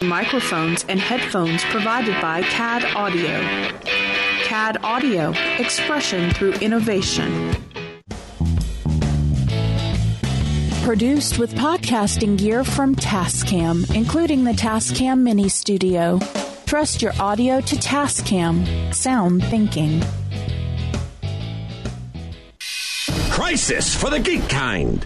[0.00, 3.40] Microphones and headphones provided by CAD Audio.
[4.44, 7.52] CAD Audio, expression through innovation.
[10.84, 16.20] Produced with podcasting gear from Tascam, including the Tascam Mini Studio.
[16.64, 18.94] Trust your audio to Tascam.
[18.94, 20.00] Sound thinking.
[23.30, 25.04] Crisis for the geek kind.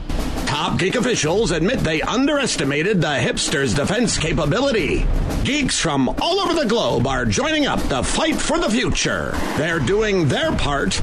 [0.53, 5.07] Top geek officials admit they underestimated the hipsters' defense capability.
[5.45, 9.33] Geeks from all over the globe are joining up to fight for the future.
[9.57, 11.03] They're doing their part.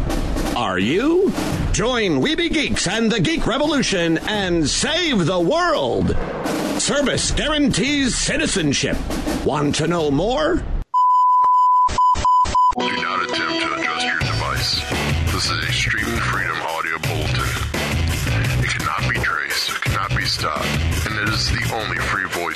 [0.55, 1.34] Are you?
[1.72, 6.16] Join Weeby Geeks and the Geek Revolution and save the world.
[6.80, 8.97] Service guarantees citizenship.
[9.44, 10.63] Want to know more?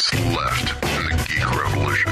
[0.04, 2.12] Free left in the geek revolution.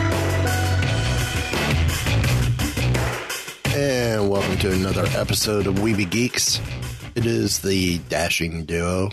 [3.76, 6.62] And welcome to another episode of Weeby Geeks.
[7.16, 9.10] It is the dashing duo,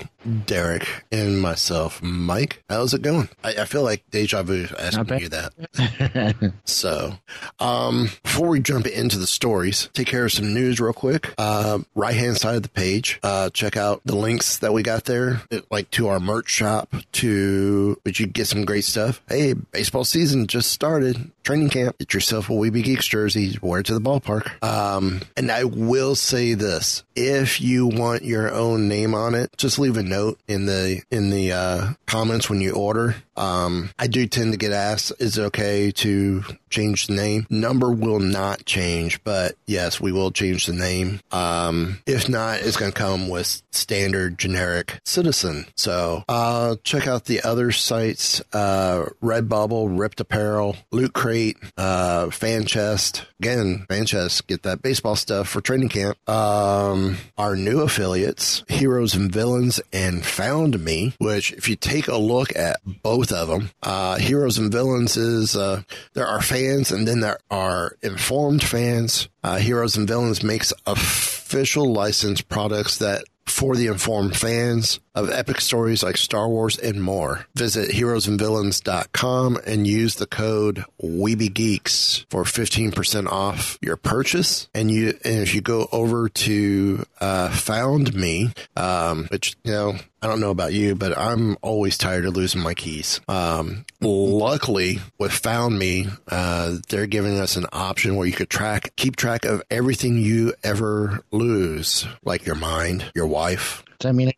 [0.47, 2.63] Derek and myself, Mike.
[2.69, 3.29] How's it going?
[3.45, 6.53] I, I feel like deja vu asking you that.
[6.65, 7.15] so,
[7.61, 11.33] um, before we jump into the stories, take care of some news real quick.
[11.39, 15.05] Uh, right hand side of the page, uh, check out the links that we got
[15.05, 19.23] there, it, like to our merch shop, to which you get some great stuff.
[19.29, 21.31] Hey, baseball season just started.
[21.45, 21.97] Training camp.
[21.99, 23.57] Get yourself a Weeby Geeks jersey.
[23.63, 24.63] Wear it to the ballpark.
[24.63, 29.79] Um, and I will say this: if you want your own name on it, just
[29.79, 33.17] leave a note in the in the uh, comments when you order.
[33.37, 37.91] Um, I do tend to get asked, "Is it okay to change the name?" Number
[37.91, 41.21] will not change, but yes, we will change the name.
[41.31, 45.67] Um, if not, it's going to come with standard generic citizen.
[45.77, 52.65] So uh, check out the other sites: uh, Redbubble, RIPT Apparel, Loot Crate, uh, Fan
[52.65, 53.27] Chest.
[53.41, 56.19] Again, Fan Chest, get that baseball stuff for training camp.
[56.29, 62.55] Um, our new affiliates, Heroes and Villains and FoundMi, which if you take a look
[62.55, 65.83] at both of them, uh, Heroes and Villains is, uh,
[66.15, 69.29] there are fans and then there are informed fans.
[69.43, 73.25] Uh, Heroes and Villains makes official licensed products that
[73.59, 77.45] for the informed fans of epic stories like Star Wars and more.
[77.57, 84.69] Visit heroesandvillains.com and use the code WeebyGeeks for 15% off your purchase.
[84.77, 90.27] And you, and if you go over to, uh, FoundMi, um, which, you know, I
[90.27, 93.21] don't know about you, but I'm always tired of losing my keys.
[93.29, 99.17] Um, luckily, with FoundMi, uh, they're giving us an option where you could track, keep
[99.17, 104.31] track of everything you ever lose, like your mind, your wife, I mean,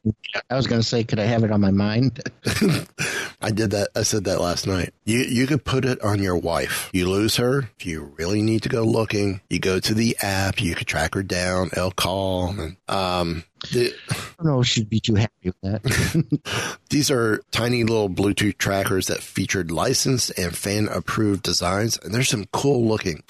[0.48, 2.20] I was going to say, could I have it on my mind?
[3.42, 3.88] I did that.
[3.94, 4.94] I said that last night.
[5.04, 6.88] You you could put it on your wife.
[6.92, 7.68] You lose her.
[7.78, 10.60] If you really need to go looking, you go to the app.
[10.60, 11.70] You could track her down.
[11.74, 12.48] Elle call.
[12.48, 16.74] And, um, the, I don't know if she'd be too happy with that.
[16.90, 21.98] These are tiny little Bluetooth trackers that featured licensed and fan approved designs.
[22.02, 23.22] And there's some cool looking,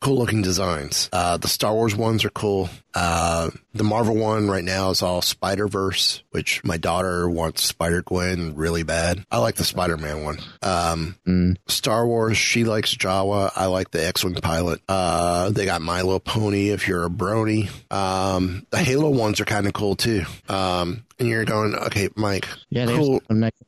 [0.00, 1.08] cool looking designs.
[1.12, 2.68] Uh, the Star Wars ones are cool.
[2.94, 8.02] Uh, the Marvel one right now is all Spider Verse, which my daughter wants Spider
[8.02, 9.24] Gwen really bad.
[9.30, 10.38] I like the Spider Man one.
[10.62, 11.56] Um, Mm.
[11.66, 13.50] Star Wars, she likes Jawa.
[13.54, 14.80] I like the X Wing pilot.
[14.88, 17.68] Uh, they got My Little Pony if you're a brony.
[17.92, 20.24] Um, the Halo ones are kind of cool too.
[20.48, 22.48] Um, and you're going, okay, Mike.
[22.68, 23.14] Yeah, they cool.
[23.14, 23.67] have some nice ones.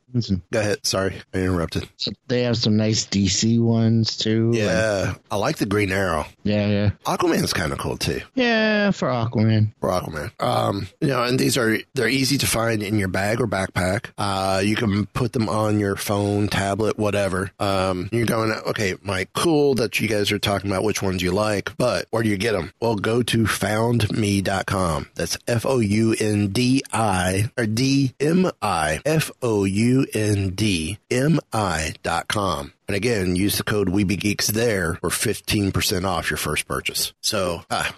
[0.51, 0.85] Go ahead.
[0.85, 1.87] Sorry, I interrupted.
[1.97, 4.51] so they have some nice DC ones too.
[4.53, 6.25] Yeah, I like the Green Arrow.
[6.43, 6.89] Yeah, yeah.
[7.05, 8.21] Aquaman's kind of cool too.
[8.35, 9.73] Yeah, for Aquaman.
[9.79, 10.31] for Aquaman.
[10.41, 14.07] Um, you know, and these are they're easy to find in your bag or backpack.
[14.17, 17.51] Uh, you can put them on your phone, tablet, whatever.
[17.59, 21.31] Um, you're going, okay, Mike, cool that you guys are talking about which ones you
[21.31, 22.71] like, but where do you get them?
[22.81, 25.09] Well, go to foundmi.com.
[25.15, 30.49] That's F O U N D I or D M I F O U N
[30.49, 32.73] D M I dot com.
[32.87, 37.13] And again, use the code WeebyGeeks there for 15% off your first purchase.
[37.21, 37.95] So, ah,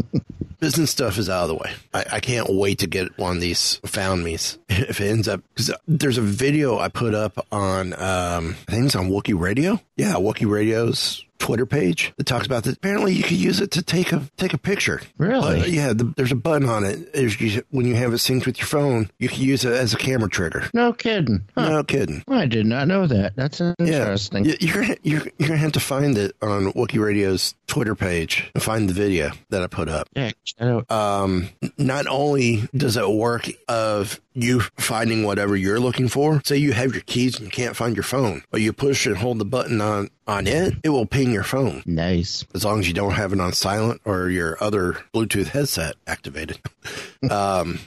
[0.58, 1.72] business stuff is out of the way.
[1.94, 5.42] I, I can't wait to get one of these found me's if it ends up
[5.54, 9.80] because there's a video I put up on um, it's on Wookie Radio.
[9.96, 12.76] Yeah, Wookie Radio's Twitter page that talks about that.
[12.76, 15.00] Apparently, you could use it to take a take a picture.
[15.18, 15.60] Really?
[15.60, 17.12] Uh, yeah, the, there's a button on it.
[17.12, 17.34] There's,
[17.70, 20.28] when you have it synced with your phone, you can use it as a camera
[20.28, 20.70] trigger.
[20.72, 21.42] No kidding.
[21.56, 21.68] Huh.
[21.68, 22.22] No kidding.
[22.28, 23.34] I did not know that.
[23.34, 24.44] That's interesting.
[24.44, 28.50] Yeah, You- you're you're you're gonna have to find it on Wookie Radio's Twitter page
[28.54, 30.06] and find the video that I put up.
[30.14, 30.90] Yeah, shout out.
[30.90, 31.48] Um,
[31.78, 36.92] not only does it work of you finding whatever you're looking for, say you have
[36.92, 39.80] your keys and you can't find your phone, but you push and hold the button
[39.80, 42.44] on, on it, it will ping your phone Nice.
[42.54, 46.58] as long as you don't have it on silent or your other Bluetooth headset activated.
[47.30, 47.78] um,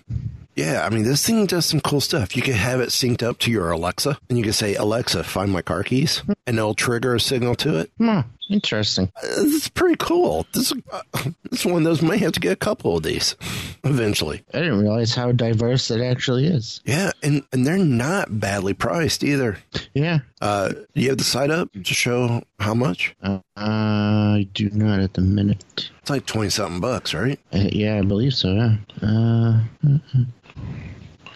[0.55, 2.35] yeah, I mean, this thing does some cool stuff.
[2.35, 5.51] You can have it synced up to your Alexa, and you can say, Alexa, find
[5.51, 7.91] my car keys, and it'll trigger a signal to it.
[7.97, 8.19] Hmm,
[8.49, 9.11] interesting.
[9.23, 10.45] It's pretty cool.
[10.53, 11.01] This, uh,
[11.49, 13.35] this one of those may have to get a couple of these
[13.83, 14.43] eventually.
[14.53, 16.81] I didn't realize how diverse it actually is.
[16.85, 19.57] Yeah, and, and they're not badly priced either.
[19.93, 20.19] Yeah.
[20.41, 23.15] Uh, do you have the site up to show how much?
[23.23, 25.89] Uh, I do not at the minute.
[26.01, 27.39] It's like 20 something bucks, right?
[27.53, 28.53] Uh, yeah, I believe so.
[28.53, 28.75] Yeah.
[29.01, 29.59] Uh,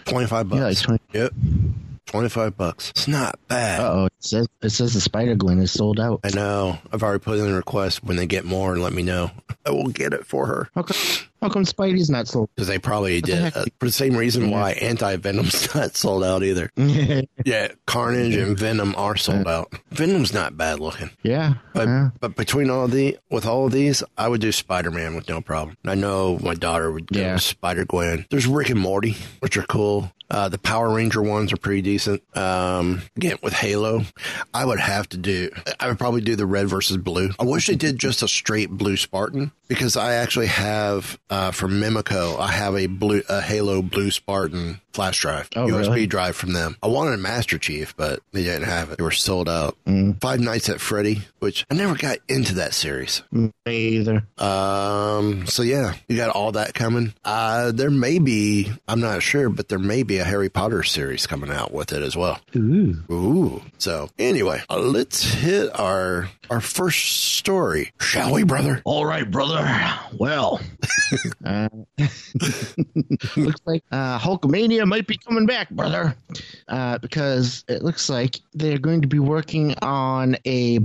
[0.04, 0.58] 25 bucks.
[0.58, 1.02] yeah, like twenty.
[1.12, 1.32] Yep.
[2.10, 2.90] 25 bucks.
[2.90, 3.80] It's not bad.
[3.80, 6.20] Uh oh, it says it says the Spider Gwen is sold out.
[6.24, 6.78] I know.
[6.92, 8.02] I've already put in a request.
[8.02, 9.30] When they get more, let me know.
[9.66, 10.68] I will get it for her.
[10.74, 10.96] How come?
[11.40, 12.50] How come Spidey's not sold?
[12.54, 13.38] Because they probably the did.
[13.38, 13.56] heck?
[13.56, 16.70] Uh, for the same reason why Anti Venom's not sold out either.
[17.44, 19.72] Yeah, Carnage and Venom are sold out.
[19.90, 21.10] Venom's not bad looking.
[21.22, 21.54] yeah.
[21.72, 22.10] But yeah.
[22.20, 25.40] but between all the with all of these, I would do Spider Man with no
[25.40, 25.76] problem.
[25.86, 27.36] I know my daughter would go Yeah.
[27.36, 28.26] Spider Gwen.
[28.30, 30.12] There's Rick and Morty, which are cool.
[30.30, 32.22] Uh, the Power Ranger ones are pretty decent.
[32.36, 34.02] Um, again with Halo,
[34.54, 35.50] I would have to do.
[35.80, 37.30] I would probably do the red versus blue.
[37.38, 41.72] I wish they did just a straight blue Spartan because I actually have uh, from
[41.80, 42.38] Mimoco.
[42.38, 46.06] I have a blue a Halo blue Spartan flash drive, Oh, USB really?
[46.06, 46.76] drive from them.
[46.82, 48.98] I wanted a Master Chief, but they didn't have it.
[48.98, 49.76] They were sold out.
[49.86, 50.20] Mm.
[50.20, 53.22] Five Nights at Freddy, which I never got into that series.
[53.32, 54.26] Me either.
[54.38, 57.12] Um, so yeah, you got all that coming.
[57.24, 61.26] Uh, there may be, I'm not sure, but there may be a Harry Potter series
[61.26, 62.38] coming out with it as well.
[62.56, 63.02] Ooh.
[63.10, 63.62] Ooh.
[63.78, 68.82] So anyway, uh, let's hit our our first story, shall we, brother?
[68.84, 69.64] All right, brother.
[70.18, 70.60] Well,
[71.44, 71.68] uh,
[73.36, 76.16] looks like uh, Hulkamania might be coming back, brother,
[76.68, 80.78] uh, because it looks like they're going to be working on a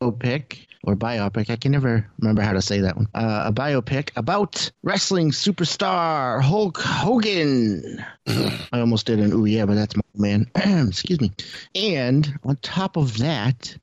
[0.00, 1.50] biopic or biopic.
[1.50, 3.08] I can never remember how to say that one.
[3.14, 8.04] Uh, a biopic about wrestling superstar Hulk Hogan.
[8.26, 10.50] I almost did an ooh yeah, but that's my man.
[10.88, 11.32] Excuse me.
[11.74, 13.76] And on top of that.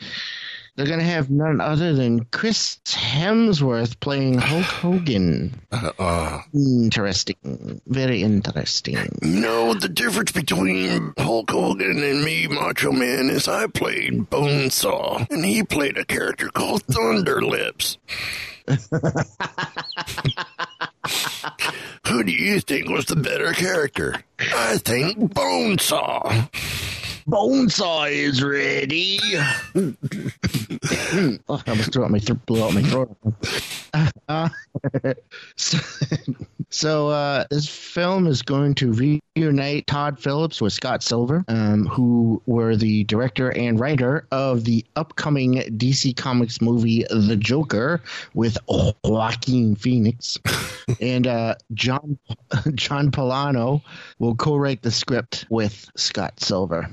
[0.76, 5.62] They're going to have none other than Chris Hemsworth playing Hulk Hogan.
[5.72, 7.80] Uh, uh, Interesting.
[7.88, 8.98] Very interesting.
[9.22, 15.46] No, the difference between Hulk Hogan and me, Macho Man, is I played Bonesaw, and
[15.46, 17.98] he played a character called Thunder Lips.
[22.08, 24.24] Who do you think was the better character?
[24.40, 26.50] I think Bonesaw.
[27.28, 29.20] Bonesaw is ready.
[31.50, 33.18] oh, I almost threw out my th- blew out my throat.
[34.28, 34.50] Uh,
[35.56, 35.78] so,
[36.70, 38.92] so uh, this film is going to
[39.36, 44.86] reunite Todd Phillips with Scott Silver, um, who were the director and writer of the
[44.96, 48.04] upcoming DC Comics movie The Joker
[48.36, 50.38] with Joaquin Phoenix,
[51.02, 52.20] and uh, John
[52.76, 53.82] John Pollono
[54.20, 56.88] will co-write the script with Scott Silver.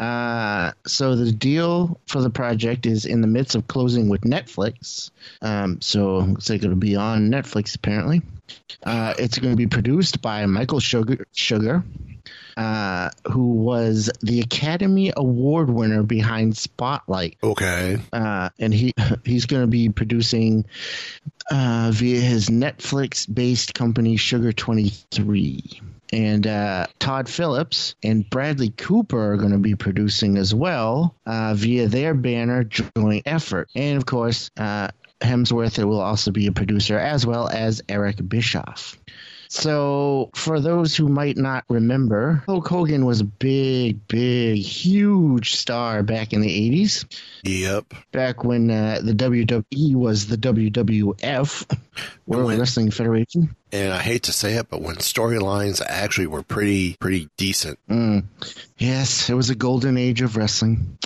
[0.00, 5.10] Uh, so the deal for the project is in the midst of closing with Netflix.
[5.42, 8.22] Um, so looks like it'll be on Netflix apparently.
[8.82, 11.84] Uh, it's going to be produced by Michael Sugar, Sugar
[12.56, 17.98] uh, who was the Academy Award winner behind Spotlight Okay.
[18.12, 18.92] uh, and he
[19.24, 20.64] he's going to be producing
[21.50, 25.80] uh, via his Netflix-based company Sugar Twenty Three.
[26.12, 31.54] And uh, Todd Phillips and Bradley Cooper are going to be producing as well uh,
[31.54, 33.68] via their banner Joint Effort.
[33.74, 34.88] And of course, uh,
[35.20, 38.99] Hemsworth will also be a producer as well as Eric Bischoff.
[39.52, 46.04] So, for those who might not remember, Hulk Hogan was a big, big, huge star
[46.04, 47.04] back in the 80s
[47.42, 47.92] Yep.
[48.12, 51.78] back when uh, the WWE was the WWF,
[52.28, 53.56] World When- Wrestling Federation.
[53.72, 57.78] And I hate to say it, but when storylines actually were pretty pretty decent.
[57.88, 58.24] Mm.
[58.78, 60.96] Yes, it was a golden age of wrestling.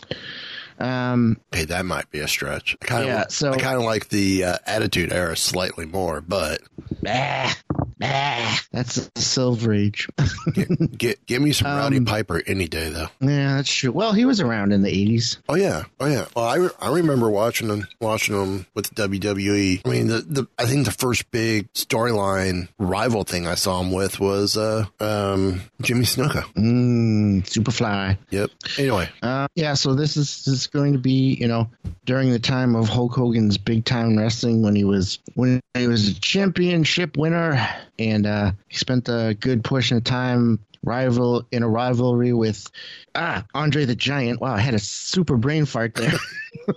[0.79, 2.77] Um, Hey, that might be a stretch.
[2.83, 6.21] I kind of, Yeah, so- I kind of like the uh, Attitude Era slightly more,
[6.21, 6.61] but
[7.07, 7.57] ah,
[8.03, 10.09] Ah, that's the Silver Age.
[10.53, 13.09] Get, get, give me some Rowdy Um, Piper any day, though.
[13.21, 13.93] yeah, that's true.
[13.93, 15.39] Well, he was around in the 80s.
[15.49, 16.27] Oh yeah, oh yeah.
[16.35, 19.81] Well, I, re- I remember watching them watching them with WWE.
[19.85, 23.93] I mean, the, the I think the first big storyline rival thing I saw him
[23.93, 26.43] with was uh um Jimmy Snuka.
[26.55, 28.19] Mm, Superfly.
[28.31, 28.51] Yep.
[28.79, 31.69] Anyway, Uh, yeah, so this is, this is going to be, you know,
[32.05, 36.09] during the time of Hulk Hogan's big time wrestling when he was when he was
[36.09, 37.69] a championship winner,
[37.99, 42.71] and uh, he spent a good portion of time rival in a rivalry with
[43.15, 44.41] ah Andre the Giant.
[44.41, 46.13] Wow, I had a super brain fart there.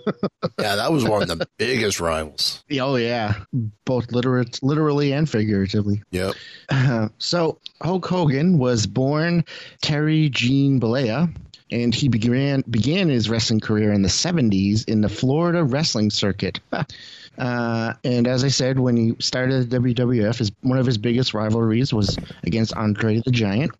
[0.58, 2.64] yeah, that was one of the biggest rivals.
[2.80, 3.34] oh yeah,
[3.84, 6.02] both literate, literally and figuratively.
[6.10, 6.34] Yep.
[6.68, 9.44] Uh, so Hulk Hogan was born
[9.82, 11.34] Terry Gene Bollea,
[11.70, 16.60] and he began began his wrestling career in the 70s in the Florida wrestling circuit.
[17.38, 21.34] Uh, and as I said, when he started the WWF, his, one of his biggest
[21.34, 23.70] rivalries was against Andre the Giant.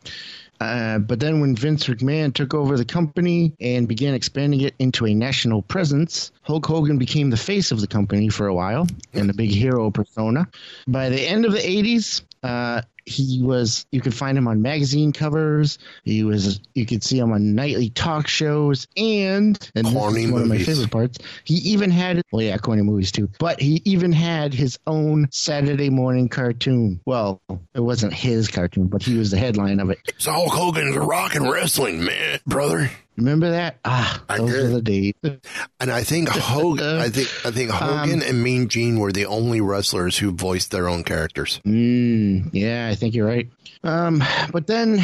[0.61, 5.07] Uh, but then when Vince McMahon took over the company and began expanding it into
[5.07, 9.31] a national presence, Hulk Hogan became the face of the company for a while and
[9.31, 10.49] a big hero persona.
[10.87, 15.13] By the end of the 80s, uh, he was you could find him on magazine
[15.13, 15.79] covers.
[16.05, 18.87] He was you could see him on nightly talk shows.
[18.97, 21.19] And and this Corny one of my favorite parts.
[21.45, 23.31] He even had well yeah corny movies too.
[23.39, 27.01] But he even had his own saturday morning cartoon.
[27.07, 27.41] Well
[27.75, 29.99] it wasn't his cartoon but he was the headline of it.
[30.19, 32.91] So Hulk Hogan's rockin' wrestling, man, brother.
[33.19, 34.65] Remember that ah I those did.
[34.65, 35.13] are the days
[35.81, 39.61] And I think Hogan, I think I think Hogan and Mean Gene were the only
[39.61, 41.61] wrestlers who voiced their own characters.
[41.67, 43.49] Mm, yeah, I think you're right.
[43.85, 44.99] Um, but then,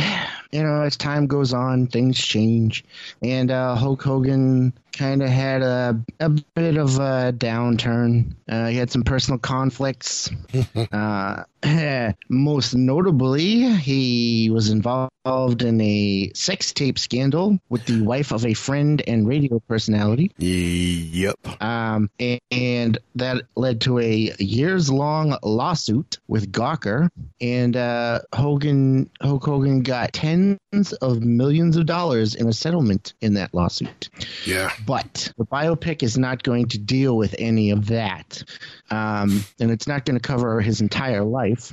[0.51, 2.85] you know, as time goes on, things change,
[3.23, 8.35] and uh, Hulk Hogan kind of had a a bit of a downturn.
[8.49, 10.31] Uh, he had some personal conflicts.
[10.93, 11.45] uh,
[12.29, 18.55] most notably, he was involved in a sex tape scandal with the wife of a
[18.55, 20.31] friend and radio personality.
[20.39, 21.63] Yep.
[21.63, 27.09] Um, and, and that led to a years long lawsuit with Gawker.
[27.41, 33.35] And uh, Hogan, Hulk Hogan got tens of millions of dollars in a settlement in
[33.35, 34.11] that lawsuit.
[34.45, 34.71] Yeah.
[34.87, 38.43] But the biopic is not going to deal with any of that.
[38.91, 41.73] Um, and it's not going to cover his entire life.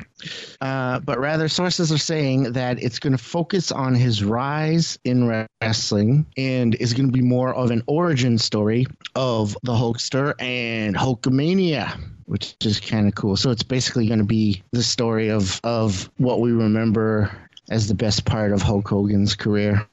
[0.61, 5.45] Uh, but rather, sources are saying that it's going to focus on his rise in
[5.61, 10.95] wrestling and is going to be more of an origin story of the Hulkster and
[10.95, 11.99] Hulkamania.
[12.25, 13.35] Which is kind of cool.
[13.35, 17.29] So it's basically going to be the story of of what we remember
[17.71, 19.87] as the best part of Hulk Hogan's career.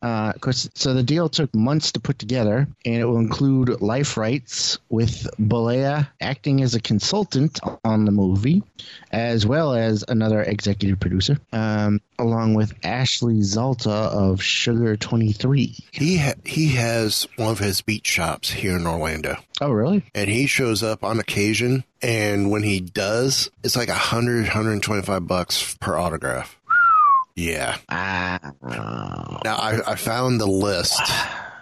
[0.00, 3.80] Uh, of course, so the deal took months to put together, and it will include
[3.80, 8.62] life rights with Bollea acting as a consultant on the movie,
[9.10, 15.74] as well as another executive producer, um, along with Ashley Zalta of Sugar Twenty Three.
[15.90, 20.04] He ha- he has one of his beat shops here in Orlando, Oh, really?
[20.14, 21.82] and he shows up on occasion.
[22.02, 26.58] And when he does, it's like a hundred, hundred and twenty-five bucks per autograph.
[27.36, 27.76] Yeah.
[27.88, 28.38] Ah,
[29.44, 31.00] Now I, I found the list,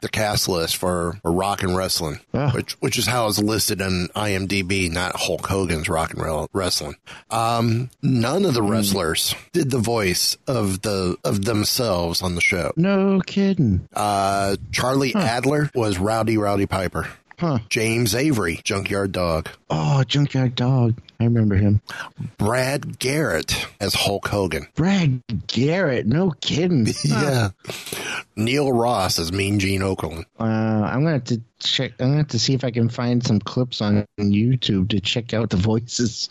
[0.02, 2.50] the cast list for, for Rock and Wrestling, Oh.
[2.50, 6.96] which which is how it's listed on IMDb, not Hulk Hogan's Rock and Wrestling.
[7.30, 12.72] Um, none of the wrestlers did the voice of the of themselves on the show.
[12.76, 13.88] no kidding.
[13.94, 17.08] Uh, Charlie Adler was Rowdy Rowdy Piper.
[17.42, 17.58] Huh.
[17.68, 19.48] James Avery, Junkyard Dog.
[19.68, 20.94] Oh, Junkyard Dog.
[21.18, 21.80] I remember him.
[22.38, 24.68] Brad Garrett as Hulk Hogan.
[24.76, 26.06] Brad Garrett.
[26.06, 26.86] No kidding.
[27.04, 27.48] Yeah.
[28.36, 30.24] Neil Ross as Mean Gene Okerlund.
[30.38, 31.94] Uh, I'm gonna have to check.
[31.98, 35.34] I'm gonna have to see if I can find some clips on YouTube to check
[35.34, 36.28] out the voices.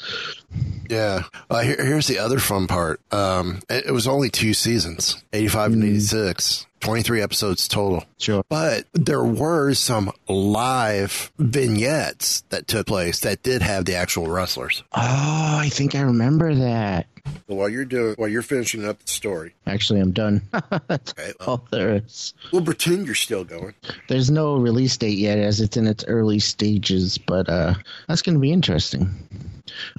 [0.89, 1.23] Yeah.
[1.49, 3.01] Uh, here, here's the other fun part.
[3.13, 8.03] Um, it, it was only two seasons, 85 and 86, 23 episodes total.
[8.17, 8.43] Sure.
[8.49, 14.83] But there were some live vignettes that took place that did have the actual wrestlers.
[14.91, 17.07] Oh, I think I remember that.
[17.47, 20.41] Well, while you're doing, while you're finishing up the story, Actually, I'm done.
[20.87, 21.49] That's Okay, well.
[21.49, 22.33] all there is.
[22.51, 23.73] we'll pretend you're still going.
[24.07, 27.73] There's no release date yet, as it's in its early stages, but uh,
[28.07, 29.09] that's going to be interesting.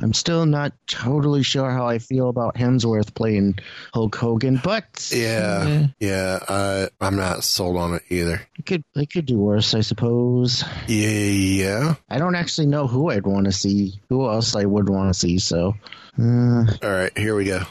[0.03, 3.59] I'm still not totally sure how I feel about Hemsworth playing
[3.95, 5.87] Hulk Hogan, but Yeah.
[5.99, 6.41] Yeah.
[6.47, 8.43] Uh, I'm not sold on it either.
[8.59, 10.63] it could they could do worse, I suppose.
[10.89, 11.09] Yeah.
[11.09, 11.95] Yeah.
[12.11, 15.19] I don't actually know who I'd want to see, who else I would want to
[15.19, 15.39] see.
[15.39, 15.75] So,
[16.19, 17.17] uh, All right.
[17.17, 17.63] Here we go.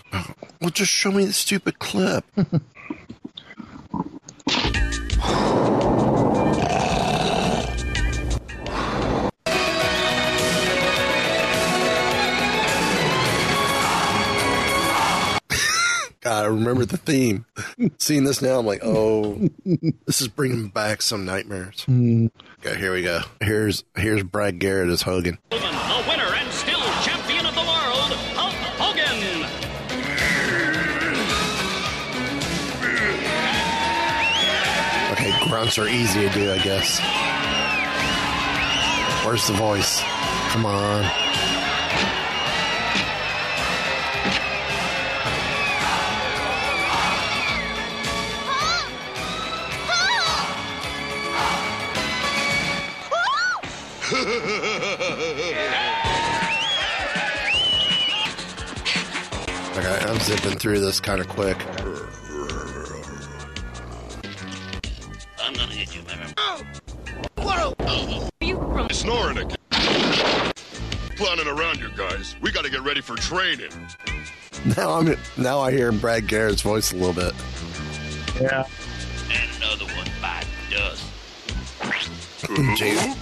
[0.60, 2.25] Well, just show me the stupid clip.
[16.21, 17.45] God, I remember the theme.
[17.98, 19.50] Seeing this now, I'm like, oh,
[20.05, 21.83] this is bringing back some nightmares.
[21.89, 23.21] Okay, here we go.
[23.39, 25.39] Here's here's Brad Garrett as Hogan.
[35.51, 37.01] Grunts are easy to do, I guess.
[39.25, 40.00] Where's the voice?
[40.51, 41.03] Come on.
[59.75, 61.58] Okay, I'm zipping through this kind of quick.
[66.50, 68.93] Hit you, baby.
[68.93, 69.57] Snoring again.
[71.15, 72.36] Planning around you guys.
[72.41, 73.71] We gotta get ready for training.
[74.77, 77.33] Now I'm now I hear Brad Garrett's voice a little bit.
[78.39, 78.65] Yeah.
[79.31, 81.03] And another one by dust.
[82.77, 83.15] Jason.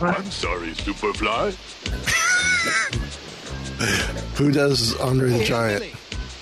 [0.00, 1.54] I'm sorry, Superfly.
[4.36, 5.84] Who does Andre the Giant?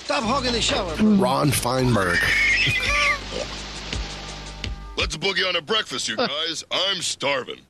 [0.04, 0.94] Stop hogging the shower.
[0.96, 2.18] Ron Feinberg.
[5.08, 6.26] Let's boogie on a breakfast, you uh.
[6.26, 6.64] guys.
[6.70, 7.60] I'm starving.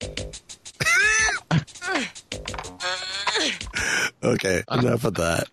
[4.24, 4.78] Okay, uh.
[4.80, 5.46] enough of that.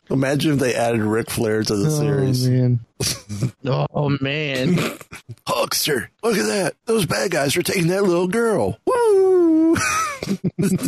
[0.10, 2.48] Imagine if they added Ric Flair to the oh, series.
[2.48, 2.80] Oh man.
[3.66, 4.74] oh man.
[5.46, 6.74] Hulkster, look at that.
[6.86, 8.78] Those bad guys are taking that little girl.
[8.86, 9.76] Woo!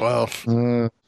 [0.00, 0.28] well,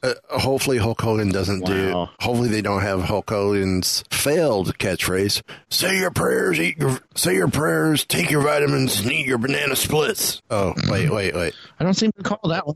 [0.03, 1.91] Uh, hopefully Hulk Hogan doesn't do.
[1.91, 2.09] Wow.
[2.19, 5.41] Hopefully they don't have Hulk Hogan's failed catchphrase.
[5.71, 6.99] Say your prayers, eat your.
[7.15, 10.43] Say your prayers, take your vitamins, and eat your banana splits.
[10.51, 11.55] Oh wait, wait, wait.
[11.79, 12.75] I don't seem to call that one.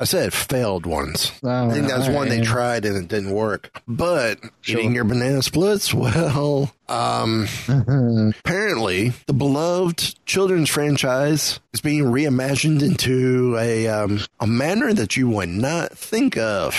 [0.00, 1.30] I said failed ones.
[1.44, 3.70] Oh, I think that's one they tried and it didn't work.
[3.86, 4.80] But Sure.
[4.80, 7.46] eating your banana splits, well, um,
[8.38, 15.28] apparently the beloved children's franchise is being reimagined into a um, a manner that you
[15.28, 16.74] would not think of.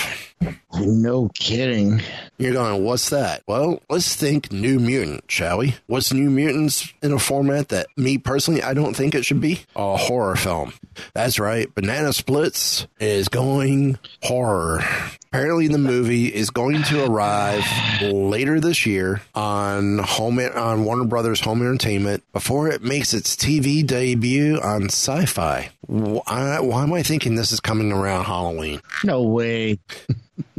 [0.79, 2.01] no kidding.
[2.38, 3.44] You're going, what's that?
[3.48, 5.75] Well, let's think New Mutant, shall we?
[5.88, 9.62] What's New Mutants in a format that me personally, I don't think it should be?
[9.75, 10.74] A horror film.
[11.13, 11.74] That's right.
[11.74, 14.84] Banana Splits is going horror.
[15.38, 17.63] Apparently, the movie is going to arrive
[18.01, 23.86] later this year on home on Warner Brothers Home Entertainment before it makes its TV
[23.86, 25.70] debut on Sci-Fi.
[25.81, 28.81] Why, why am I thinking this is coming around Halloween?
[29.03, 29.77] No way.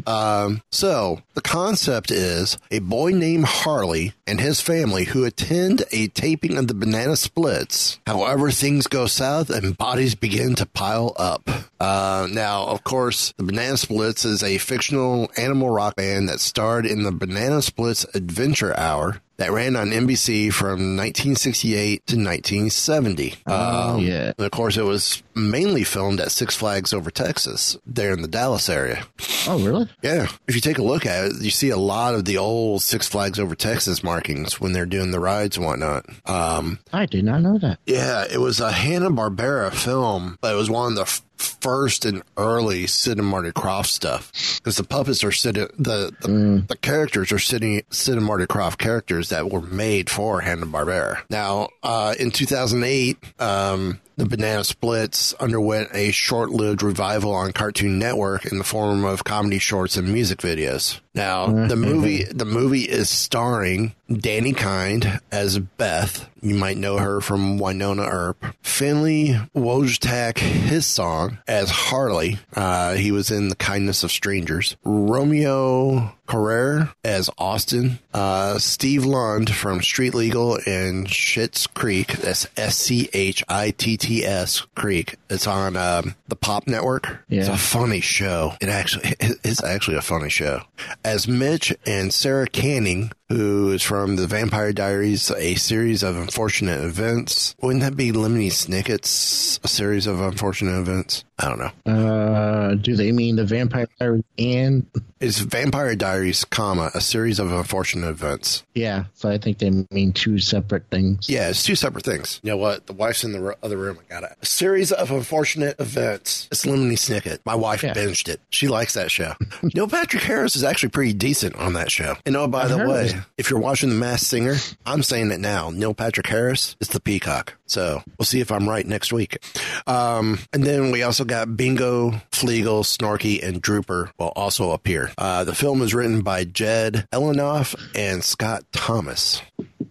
[0.07, 6.09] Um, so the concept is a boy named Harley and his family who attend a
[6.09, 8.01] taping of the Banana Splits.
[8.07, 11.49] However, things go south and bodies begin to pile up.
[11.79, 16.87] Uh, now, of course, the Banana Splits is a fictional animal rock band that starred
[16.87, 19.21] in the Banana Splits Adventure Hour.
[19.39, 23.35] That ran on NBC from 1968 to 1970.
[23.47, 24.33] Um, yeah.
[24.37, 28.29] And of course, it was mainly filmed at Six Flags over Texas, there in the
[28.29, 29.05] Dallas area.
[29.47, 29.89] Oh really?
[30.03, 30.27] Yeah.
[30.49, 33.07] If you take a look at it, you see a lot of the old Six
[33.09, 36.07] Flags over Texas markings when they're doing the rides and whatnot.
[36.27, 37.79] Um, I did not know that.
[37.87, 42.23] yeah, it was a Hanna Barbera film, but it was one of the first and
[42.37, 47.33] early Sid and Marty Krofft stuff because the puppets are Sid, the the, the characters
[47.33, 51.23] are Sid, Sid and Marty Krofft characters that were made for Hanna Barbera.
[51.31, 58.45] Now, uh, in 2008, um, the Banana Splits underwent a short-lived revival on Cartoon Network
[58.47, 60.99] in the form of comedy shorts and music videos.
[61.15, 66.29] Now, the movie the movie is starring Dani Kind as Beth.
[66.43, 68.45] You might know her from Wynonna Earp.
[68.63, 72.39] Finley Wojtak, his song as Harley.
[72.55, 74.77] Uh, he was in The Kindness of Strangers.
[74.85, 77.99] Romeo Carere as Austin.
[78.13, 82.13] Uh, Steve Lund from Street Legal and Schitt's Creek.
[82.19, 85.17] That's S C H I T T S Creek.
[85.31, 87.25] It's on um, the Pop Network.
[87.29, 88.55] It's a funny show.
[88.61, 90.63] It actually it's actually a funny show.
[91.05, 96.81] As Mitch and Sarah Canning, who is from the Vampire Diaries, a series of unfortunate
[96.83, 97.55] events.
[97.61, 101.25] Wouldn't that be Lemony Snicket's a series of unfortunate events?
[101.39, 101.93] I don't know.
[101.93, 104.87] Uh, do they mean the Vampire Diaries and?
[105.21, 108.65] It's Vampire Diaries, comma a series of unfortunate events.
[108.75, 111.29] Yeah, so I think they mean two separate things.
[111.29, 112.41] Yeah, it's two separate things.
[112.43, 112.87] You know what?
[112.87, 113.99] The wife's in the ro- other room.
[114.01, 114.37] I got it.
[114.41, 116.49] A series of unfortunate events.
[116.53, 117.41] It's Lemony Snicket.
[117.45, 117.95] My wife Yeah.
[117.95, 118.41] binged it.
[118.51, 119.35] She likes that show.
[119.75, 122.17] Neil Patrick Harris is actually pretty decent on that show.
[122.25, 125.31] And oh, by I the way, was if you're watching The Masked Singer, I'm saying
[125.31, 125.71] it now.
[125.71, 127.55] Neil Patrick Harris is the peacock.
[127.67, 129.39] So we'll see if I'm right next week.
[129.87, 135.13] Um, and then we also got Bingo, Fleegle, Snarky, and Drooper will also appear.
[135.19, 139.43] Uh, the film is written by Jed Elinoff and Scott Thomas.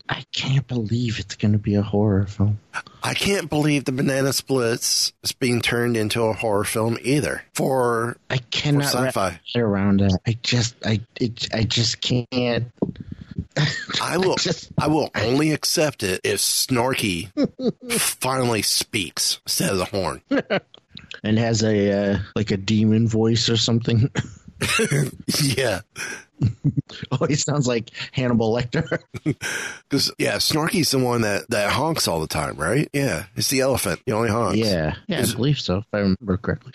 [0.09, 2.59] I can't believe it's going to be a horror film.
[3.03, 7.43] I can't believe the Banana Splits is being turned into a horror film either.
[7.53, 9.39] For I cannot for sci-fi.
[9.53, 10.13] head around it.
[10.25, 12.67] I just, I, it, I just can't.
[14.01, 17.29] I will just- I will only accept it if Snarky
[17.99, 20.21] finally speaks instead of the horn.
[21.23, 24.09] And has a uh, like a demon voice or something.
[25.41, 25.81] yeah.
[27.11, 28.99] oh, he sounds like Hannibal Lecter.
[29.23, 32.87] Because yeah, Snarky's the one that, that honks all the time, right?
[32.93, 34.01] Yeah, it's the elephant.
[34.05, 34.57] He only honks.
[34.57, 35.79] yeah, yeah, I believe so.
[35.79, 36.73] If I remember correctly.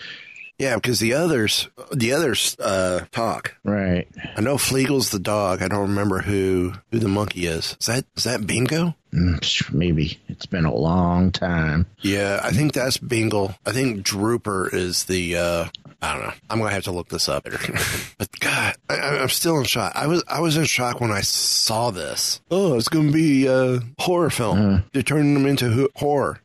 [0.57, 0.75] Yeah.
[0.75, 3.55] Because the others, the others uh, talk.
[3.63, 4.07] Right.
[4.35, 5.61] I know Fleegle's the dog.
[5.61, 7.75] I don't remember who who the monkey is.
[7.79, 8.95] Is that is that Bingo?
[9.13, 11.85] Mm, Maybe it's been a long time.
[12.01, 13.53] Yeah, I think that's Bingle.
[13.65, 15.37] I think Drooper is the.
[15.37, 15.65] uh
[16.01, 16.33] I don't know.
[16.49, 17.43] I'm gonna have to look this up.
[18.17, 19.93] but God, I, I'm still in shock.
[19.95, 22.41] I was I was in shock when I saw this.
[22.51, 24.83] Oh, it's gonna be a horror film.
[24.91, 26.39] They're turning them into ho- horror.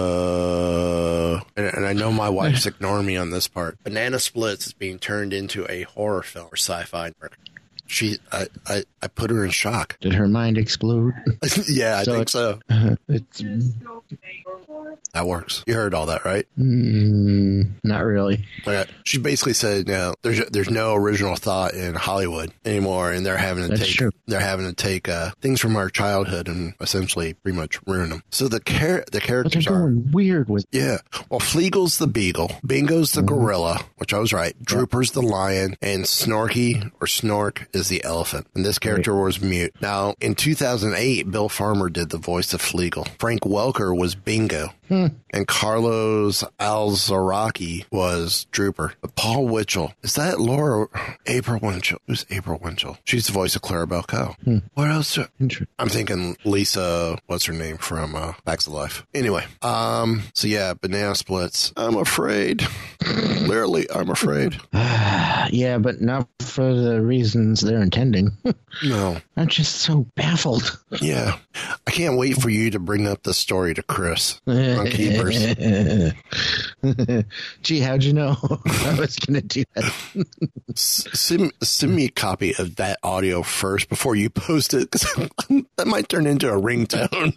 [0.00, 3.78] Uh, and, and I know my wife's ignoring me on this part.
[3.84, 7.12] Banana Splits is being turned into a horror film or sci-fi.
[7.90, 9.98] She, I, I, I put her in shock.
[10.00, 11.12] Did her mind explode?
[11.68, 12.60] yeah, I So think so.
[13.08, 13.42] it's
[15.12, 15.64] That works.
[15.66, 16.46] You heard all that, right?
[16.58, 18.44] mm, not really.
[18.66, 18.88] Okay.
[19.04, 23.64] She basically said, "No, there's there's no original thought in Hollywood anymore, and they're having
[23.64, 24.10] to That's take true.
[24.26, 28.22] they're having to take uh, things from our childhood and essentially pretty much ruin them."
[28.30, 30.64] So the char- the characters are weird with.
[30.70, 30.98] yeah.
[31.28, 34.54] Well, Fleegle's the beagle, Bingo's the gorilla, which I was right.
[34.62, 38.46] Drooper's the lion, and Snorky or Snork is the elephant.
[38.54, 39.74] And this character was mute.
[39.80, 43.08] Now, in 2008, Bill Farmer did the voice of Fleegle.
[43.18, 44.70] Frank Welker was Bingo.
[44.90, 48.94] And Carlos Alazraqui was Drooper.
[49.00, 50.88] But Paul Winchell, is that Laura
[51.26, 51.98] April Winchell?
[52.06, 52.98] Who's April Winchell?
[53.04, 54.34] She's the voice of Clarabelle Cow.
[54.74, 55.18] What else?
[55.78, 59.06] I'm thinking Lisa, what's her name from uh, Facts of Life.
[59.14, 61.72] Anyway, um, so yeah, banana splits.
[61.76, 62.66] I'm afraid.
[63.40, 64.58] Literally, I'm afraid.
[65.52, 68.30] Yeah, but not for the reasons they're intending.
[68.84, 69.16] No.
[69.36, 70.80] I'm just so baffled.
[71.00, 71.38] Yeah.
[71.86, 74.40] I can't wait for you to bring up the story to Chris
[74.86, 75.54] Keepers.
[77.62, 78.36] Gee, how'd you know
[78.84, 79.92] I was going to do that?
[80.74, 85.02] Send, send me a copy of that audio first before you post it because
[85.76, 87.36] that might turn into a ringtone.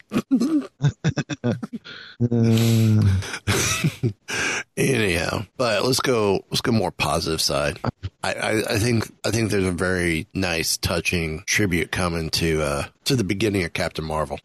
[4.77, 6.43] Anyhow, but let's go.
[6.49, 7.79] Let's go more positive side.
[8.23, 12.85] I, I, I think I think there's a very nice, touching tribute coming to uh,
[13.05, 14.39] to the beginning of Captain Marvel.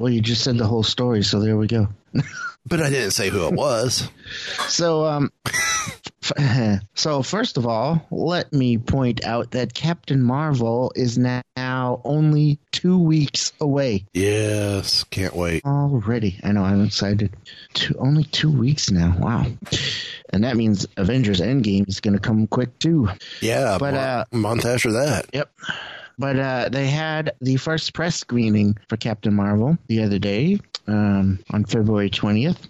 [0.00, 1.88] Well, you just said the whole story, so there we go.
[2.66, 4.08] But I didn't say who it was.
[4.68, 5.32] So, um,
[6.94, 12.96] so first of all, let me point out that Captain Marvel is now only two
[12.98, 15.64] weeks away yes, can't wait.
[15.64, 16.38] already.
[16.44, 17.36] I know I'm excited.
[17.74, 19.16] Two, only two weeks now.
[19.18, 19.46] Wow.
[20.32, 23.08] And that means Avengers Endgame is going to come quick too.
[23.40, 25.26] Yeah, But, a uh, month after that.
[25.32, 25.50] Yep.
[26.20, 31.38] But uh, they had the first press screening for Captain Marvel the other day um,
[31.50, 32.68] on February 20th.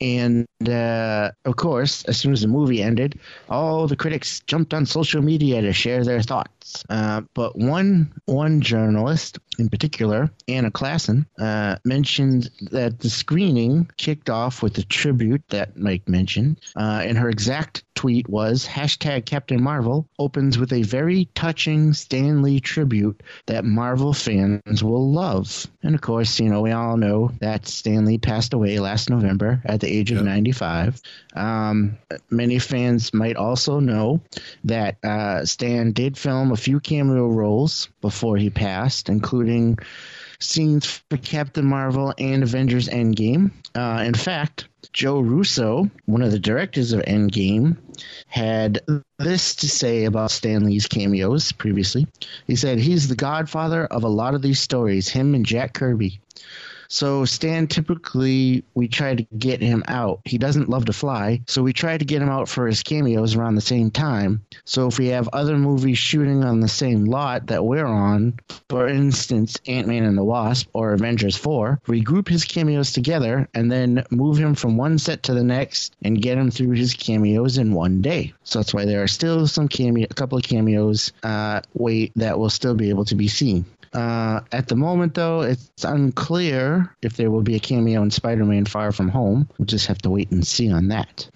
[0.00, 4.86] And uh, of course, as soon as the movie ended, all the critics jumped on
[4.86, 6.84] social media to share their thoughts.
[6.88, 14.30] Uh, but one one journalist in particular, Anna Klassen, uh, mentioned that the screening kicked
[14.30, 19.62] off with a tribute that Mike mentioned, uh, and her exact tweet was hashtag Captain
[19.62, 25.66] Marvel opens with a very touching Stan Lee tribute that Marvel fans will love.
[25.82, 29.60] And of course, you know, we all know that Stan Lee passed away last November
[29.66, 31.00] at the age of 95.
[31.34, 31.98] Um,
[32.30, 34.20] many fans might also know
[34.64, 39.78] that uh, Stan did film a few cameo roles before he passed, including
[40.40, 43.50] scenes for Captain Marvel and Avengers Endgame.
[43.74, 47.76] Uh, in fact, Joe Russo, one of the directors of Endgame,
[48.26, 48.80] had
[49.18, 52.06] this to say about Stan Lee's cameos previously.
[52.46, 56.20] He said he's the godfather of a lot of these stories, him and Jack Kirby.
[56.92, 60.20] So Stan typically we try to get him out.
[60.24, 63.36] He doesn't love to fly, so we try to get him out for his cameos
[63.36, 64.44] around the same time.
[64.64, 68.34] So if we have other movies shooting on the same lot that we're on,
[68.68, 73.48] for instance, Ant Man and the Wasp or Avengers 4, we group his cameos together
[73.54, 76.94] and then move him from one set to the next and get him through his
[76.94, 78.34] cameos in one day.
[78.42, 82.36] So that's why there are still some cameo, a couple of cameos, uh, wait that
[82.36, 83.64] will still be able to be seen.
[83.92, 88.44] Uh, at the moment, though, it's unclear if there will be a cameo in Spider
[88.44, 89.48] Man Far From Home.
[89.58, 91.28] We'll just have to wait and see on that.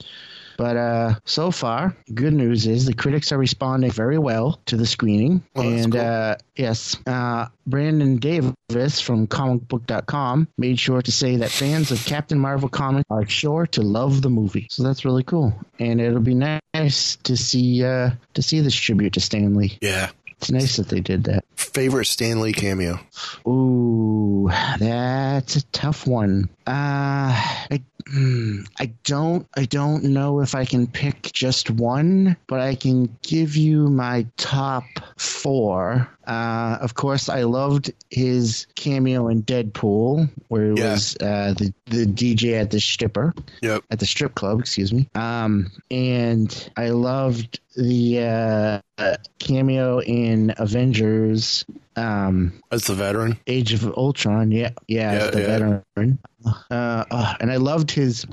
[0.56, 4.86] But uh, so far, good news is the critics are responding very well to the
[4.86, 5.42] screening.
[5.54, 6.00] That's and cool.
[6.00, 12.38] uh, yes, uh, Brandon Davis from comicbook.com made sure to say that fans of Captain
[12.38, 14.68] Marvel comics are sure to love the movie.
[14.70, 15.54] So that's really cool.
[15.78, 19.78] And it'll be nice to see uh, to see this tribute to Stan Lee.
[19.80, 20.10] Yeah.
[20.44, 21.46] It's nice that they did that.
[21.56, 23.00] Favorite Stan Lee cameo?
[23.48, 26.50] Ooh, that's a tough one.
[26.66, 32.60] Uh, I, hmm, I don't, I don't know if I can pick just one, but
[32.60, 34.84] I can give you my top
[35.16, 36.08] four.
[36.26, 40.92] Uh, of course, I loved his cameo in Deadpool, where it Yeah.
[40.92, 43.84] was uh, the the DJ at the stripper Yep.
[43.90, 45.08] at the strip club, excuse me.
[45.14, 51.64] Um, and I loved the uh, cameo in Avengers.
[51.96, 53.38] Um, As the veteran.
[53.46, 55.46] Age of Ultron, yeah, yeah, Yeah, as the yeah.
[55.46, 56.18] veteran.
[56.44, 58.26] Uh, uh, and I loved his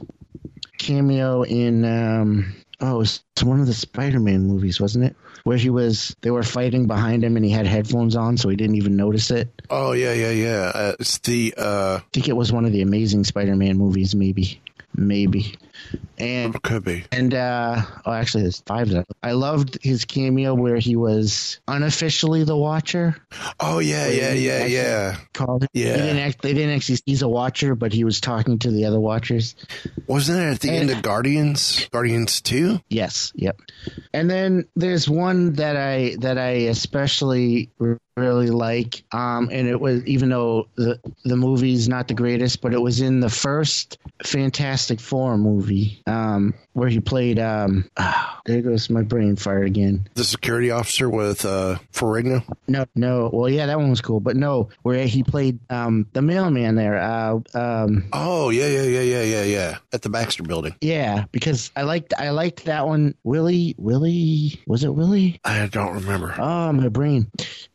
[0.77, 5.15] cameo in um, oh, it was one of the Spider-Man movies, wasn't it?
[5.43, 8.55] Where he was, they were fighting behind him, and he had headphones on, so he
[8.55, 9.49] didn't even notice it.
[9.69, 10.71] Oh yeah, yeah, yeah.
[10.73, 14.61] Uh, it's the uh, I think it was one of the Amazing Spider-Man movies, maybe,
[14.95, 15.55] maybe.
[16.17, 17.03] And could be.
[17.11, 18.87] and uh, oh, actually, there's five.
[18.87, 19.05] Of them.
[19.23, 23.15] I loved his cameo where he was unofficially the Watcher.
[23.59, 25.15] Oh yeah, yeah, yeah, yeah.
[25.33, 25.69] Called it.
[25.73, 25.93] Yeah.
[25.93, 26.99] He didn't act, they didn't actually.
[27.05, 29.55] He's a Watcher, but he was talking to the other Watchers.
[30.05, 31.87] Wasn't it at the end of Guardians?
[31.91, 32.79] Guardians two?
[32.87, 33.31] Yes.
[33.35, 33.59] Yep.
[34.13, 37.71] And then there's one that I that I especially
[38.21, 39.03] really like.
[39.11, 43.01] Um, and it was even though the the movie's not the greatest, but it was
[43.01, 46.01] in the first Fantastic Four movie.
[46.07, 47.39] Um, where he played.
[47.39, 50.07] Um, ah, there goes my brain fire again.
[50.15, 52.43] The security officer with uh, Ferrigno.
[52.67, 53.29] No, no.
[53.31, 56.97] Well, yeah, that one was cool, but no, where he played um the mailman there.
[56.97, 59.77] Uh, um, Oh yeah, yeah, yeah, yeah, yeah, yeah.
[59.93, 60.75] At the Baxter Building.
[60.81, 63.15] yeah, because I liked I liked that one.
[63.23, 65.39] Willie, Willie, was it Willie?
[65.43, 66.33] I don't remember.
[66.37, 67.29] Oh, my brain.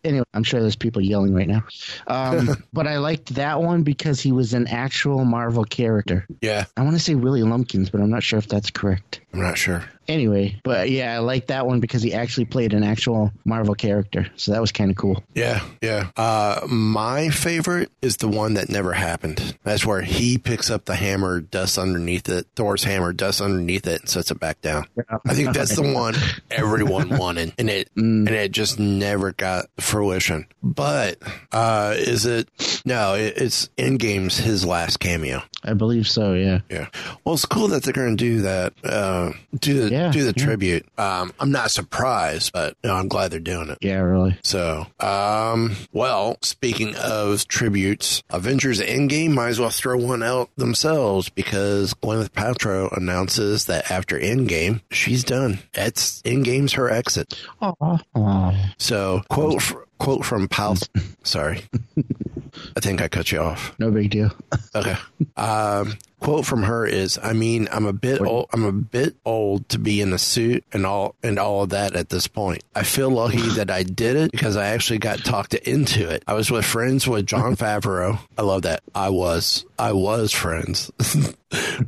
[0.05, 1.65] Anyway, I'm sure there's people yelling right now.
[2.07, 6.27] Um, but I liked that one because he was an actual Marvel character.
[6.43, 9.21] Yeah, I want to say Willie Lumpkins, but I'm not sure if that's correct.
[9.37, 9.85] I'm not sure.
[10.09, 14.31] Anyway, but yeah, I like that one because he actually played an actual Marvel character.
[14.37, 15.23] So that was kind of cool.
[15.35, 16.11] Yeah, yeah.
[16.17, 19.59] Uh, my favorite is the one that never happened.
[19.65, 24.03] That's where he picks up the hammer, dusts underneath it, Thor's hammer, dusts underneath it,
[24.03, 24.87] and sets it back down.
[25.27, 26.15] I think that's the one
[26.51, 30.47] everyone wanted, and it and it just never got fruition.
[30.63, 31.19] But
[31.53, 32.49] uh, is it?
[32.87, 35.43] No, it, it's Endgame's his last cameo.
[35.65, 36.61] I believe so, yeah.
[36.71, 36.89] Yeah.
[37.25, 38.73] Well, it's cool that they're going to do that.
[38.85, 39.26] Uh,
[39.59, 40.45] do the Yeah, do the yeah.
[40.45, 40.87] tribute.
[40.99, 43.79] Um, I'm not surprised, but you know, I'm glad they're doing it.
[43.81, 44.39] Yeah, really.
[44.43, 51.29] So, um, well, speaking of tributes, Avengers Endgame might as well throw one out themselves
[51.29, 55.59] because Gwyneth Paltrow announces that after Endgame, she's done.
[55.75, 57.35] It's Endgame's her exit.
[57.63, 58.73] Aw.
[58.79, 59.63] So, quote
[59.99, 60.77] quote from Pal.
[61.23, 61.63] Sorry,
[62.77, 63.75] I think I cut you off.
[63.79, 64.31] No big deal.
[64.75, 64.97] Okay.
[65.39, 68.49] Um, quote from her is, "I mean, I'm a bit old.
[68.53, 71.95] I'm a bit old to be in a suit and all and all of that
[71.95, 72.63] at this point.
[72.75, 76.23] I feel lucky that I did it because I actually got talked into it.
[76.27, 78.19] I was with friends with Jon Favreau.
[78.39, 78.83] I love that.
[78.95, 79.65] I was.
[79.79, 80.91] I was friends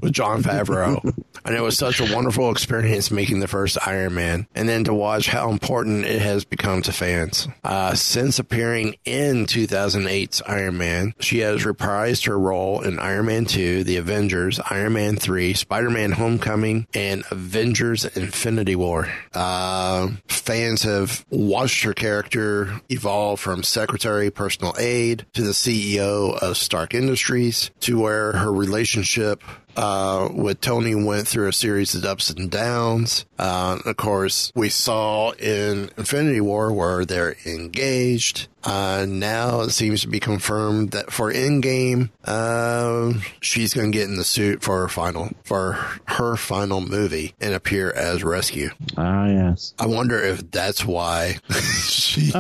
[0.01, 1.15] with Jon Favreau."
[1.45, 4.93] And it was such a wonderful experience making the first Iron Man, and then to
[4.93, 7.49] watch how important it has become to fans.
[7.65, 13.45] Uh, since appearing in 2008's Iron Man, she has reprised her role in Iron Man
[13.47, 19.09] 2, The Avengers, Iron Man 3, Spider Man Homecoming, and Avengers Infinity War.
[19.33, 26.57] Uh, fans have watched her character evolve from secretary, personal aide, to the CEO of
[26.57, 29.45] Stark Industries, to where her relationship
[29.77, 33.25] uh, with Tony went through a series of ups and downs.
[33.39, 38.49] Uh, of course, we saw in Infinity War where they're engaged.
[38.65, 44.09] Uh, now it seems to be confirmed that for Endgame, uh, she's going to get
[44.09, 45.73] in the suit for her final for
[46.07, 48.71] her final movie and appear as Rescue.
[48.97, 49.75] Ah, yes.
[49.79, 52.33] I wonder if that's why she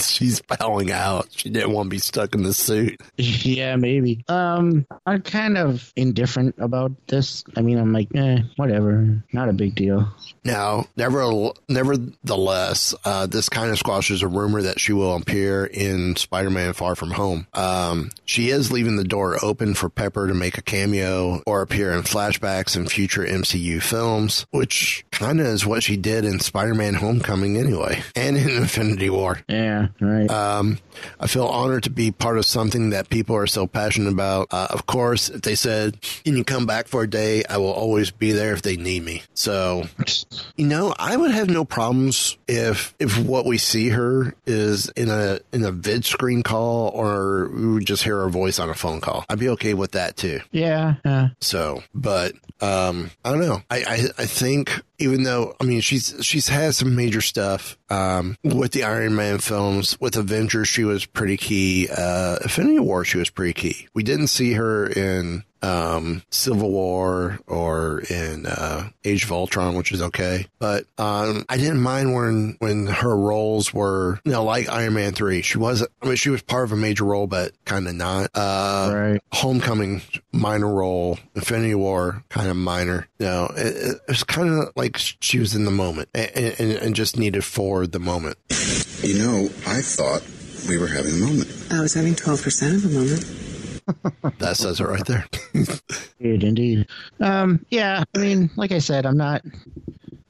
[0.00, 1.28] she's bowing out.
[1.30, 3.00] She didn't want to be stuck in the suit.
[3.16, 4.24] Yeah, maybe.
[4.28, 7.44] Um, I'm kind of indifferent about this.
[7.56, 9.22] I mean, I'm like, eh, whatever.
[9.32, 10.08] Not a big deal.
[10.44, 11.22] Now, never,
[11.68, 16.94] nevertheless, uh, this kind of squashes a rumor that she will appear in Spider-Man: Far
[16.94, 17.46] From Home.
[17.54, 21.92] Um, she is leaving the door open for Pepper to make a cameo or appear
[21.92, 26.94] in flashbacks in future MCU films, which kind of is what she did in Spider-Man:
[26.94, 29.40] Homecoming anyway, and in Infinity War.
[29.48, 30.30] Yeah, right.
[30.30, 30.78] Um,
[31.20, 34.48] I feel honored to be part of something that people are so passionate about.
[34.50, 37.72] Uh, of course, if they said, "Can you come back for a day?" I will
[37.72, 39.22] always be there if they need me.
[39.34, 39.84] So,
[40.56, 45.10] you know, I would have no problems if if what we see her is in
[45.10, 48.74] a in a vid screen call or we would just hear her voice on a
[48.74, 49.24] phone call.
[49.28, 50.40] I'd be okay with that too.
[50.52, 51.28] yeah, yeah.
[51.40, 53.62] So, but um, I don't know.
[53.70, 58.36] I, I I think even though I mean she's she's had some major stuff um,
[58.42, 61.88] with the Iron Man films, with Avengers she was pretty key.
[61.96, 63.88] Uh, Infinity War she was pretty key.
[63.94, 69.90] We didn't see her in um, Civil War or in uh, Age of Ultron, which
[69.90, 70.46] is okay.
[70.58, 75.12] But um, I didn't mind when when her roles were you know like Iron Man
[75.12, 75.42] three.
[75.42, 78.30] She was I mean she was part of a major role, but kind of not.
[78.34, 79.20] Uh, Right.
[79.32, 83.08] Homecoming minor role, Infinity War kind of minor.
[83.18, 86.72] You know, it, it- it's kind of like she was in the moment and, and,
[86.72, 88.36] and just needed for the moment.
[89.02, 90.22] You know, I thought
[90.68, 91.48] we were having a moment.
[91.70, 93.42] I was having 12% of a moment.
[94.40, 95.24] That says it right there.
[96.18, 96.86] Indeed, indeed.
[97.20, 99.42] Um, yeah, I mean, like I said, I'm not,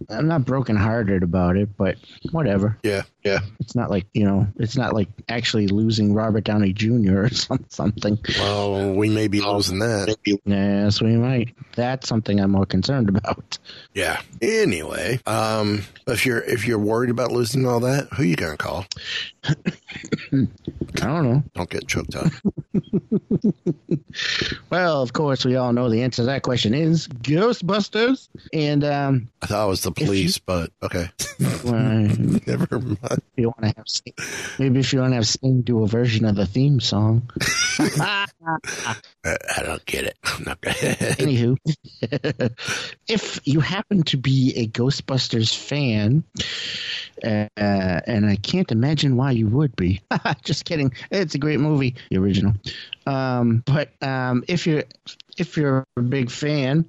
[0.09, 1.97] I'm not brokenhearted about it, but
[2.31, 2.79] whatever.
[2.83, 3.41] yeah, yeah.
[3.61, 7.23] It's not like you know, it's not like actually losing Robert Downey Jr.
[7.23, 8.19] or some, something.
[8.39, 10.17] Well, we may be losing that.
[10.45, 11.55] Yes, we might.
[11.75, 13.59] That's something I'm more concerned about.
[13.95, 14.21] Yeah.
[14.41, 18.87] Anyway, um, if you're if you're worried about losing all that, who you gonna call?
[20.33, 21.43] I don't know.
[21.55, 22.33] Don't get choked up.
[24.71, 29.29] Well, of course, we all know the answer to that question is Ghostbusters, and um,
[29.43, 31.09] I thought it was the police, but okay.
[31.65, 31.75] well,
[32.47, 32.99] Never mind.
[33.03, 34.15] if you want to have Sting,
[34.59, 37.31] maybe if you want to have Sting do a version of the theme song.
[37.79, 38.27] I,
[39.25, 40.17] I don't get it.
[40.25, 41.57] I'm not gonna- Anywho,
[43.09, 46.25] if you happen to be a Ghostbusters fan,
[47.23, 49.86] uh, and I can't imagine why you would be.
[50.43, 50.93] Just kidding.
[51.11, 52.55] It's a great movie, the original.
[53.07, 54.85] Um, but um, if you're
[55.39, 56.85] if you're a big fan,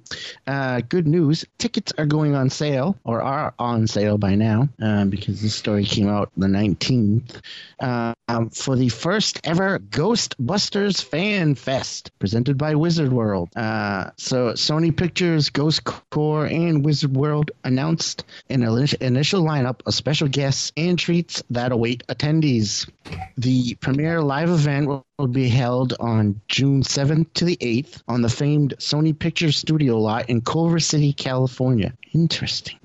[0.46, 5.10] uh, good news: tickets are going on sale or are on sale by now um,
[5.10, 7.40] because this story came out the 19th
[7.80, 13.48] um, for the first ever Ghostbusters Fan Fest presented by Wizard World.
[13.56, 20.28] Uh, so Sony Pictures, Ghost Corps, and Wizard World announced an initial lineup of special
[20.28, 22.88] guests and treats that await attendees.
[23.36, 28.28] The premiere live event will be held on June 7th to the 8th on the
[28.38, 31.92] famed Sony Pictures studio lot in Culver City, California.
[32.14, 32.78] Interesting.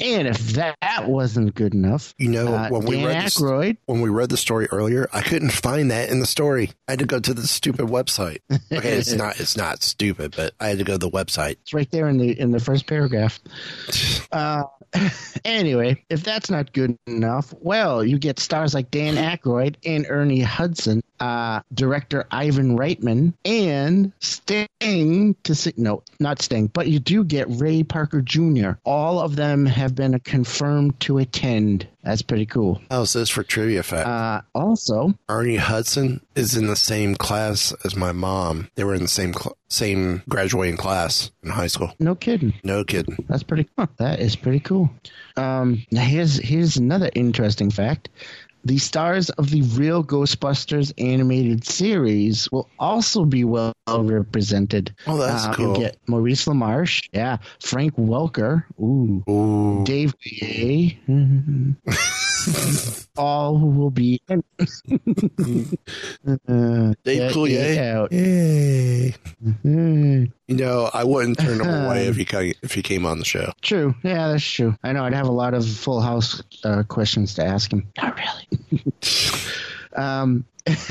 [0.00, 4.00] And if that wasn't good enough, You know, uh, when we Dan read Aykroyd, when
[4.00, 6.72] we read the story earlier, I couldn't find that in the story.
[6.88, 8.38] I had to go to the stupid website.
[8.72, 11.56] Okay, it's not it's not stupid, but I had to go to the website.
[11.62, 13.38] it's right there in the in the first paragraph.
[14.32, 14.64] Uh,
[15.44, 20.40] anyway, if that's not good enough, well, you get stars like Dan Aykroyd and Ernie
[20.40, 25.72] Hudson, uh, director Ivan Reitman, and Sting to sing.
[25.78, 28.72] No, not Sting, but you do get Ray Parker Jr.
[28.84, 31.88] All of them have been confirmed to attend.
[32.02, 32.82] That's pretty cool.
[32.90, 34.06] How's this for trivia fact?
[34.06, 38.68] Uh, also, Ernie Hudson is in the same class as my mom.
[38.74, 41.92] They were in the same cl- same graduating class in high school.
[41.98, 42.52] no kidding.
[42.62, 43.16] No kidding.
[43.28, 43.68] That's pretty.
[43.78, 44.90] Huh, that is pretty cool.
[45.36, 48.10] Um, now here's here's another interesting fact.
[48.66, 54.94] The stars of the real Ghostbusters animated series will also be well represented.
[55.06, 55.64] Oh, that's Uh, cool.
[55.66, 59.84] You'll get Maurice LaMarche, yeah, Frank Welker, ooh, Ooh.
[59.84, 60.96] Dave Coulier,
[63.16, 64.20] all who will be.
[64.28, 64.36] uh,
[67.04, 67.78] Dave get Coulier.
[67.78, 68.12] out.
[68.12, 69.14] Yay.
[69.62, 73.24] You know, I wouldn't turn him away if he came, if he came on the
[73.24, 73.52] show.
[73.62, 73.94] True.
[74.02, 74.76] Yeah, that's true.
[74.82, 75.04] I know.
[75.04, 77.86] I'd have a lot of Full House uh, questions to ask him.
[77.96, 78.82] Not really.
[79.94, 80.44] um,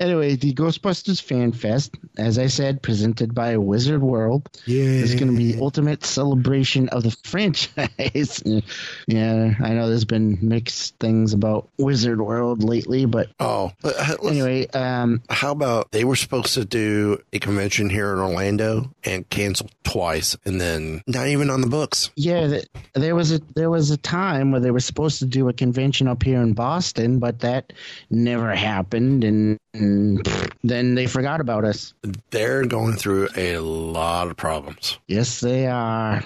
[0.00, 4.82] anyway, the Ghostbusters Fan Fest, as I said, presented by Wizard World, Yeah.
[4.84, 8.42] is going to be ultimate celebration of the franchise.
[9.06, 14.66] yeah, I know there's been mixed things about Wizard World lately, but Oh, uh, anyway,
[14.68, 19.70] um, how about they were supposed to do a convention here in Orlando and canceled
[19.84, 22.10] twice, and then not even on the books.
[22.16, 25.48] yeah, th- there was a there was a time where they were supposed to do
[25.48, 27.72] a convention up here in Boston, but that
[28.10, 30.26] never happened, and, and
[30.62, 31.92] then they forgot about us.
[32.30, 34.98] They're going through a lot of problems.
[35.08, 36.24] Yes, they are.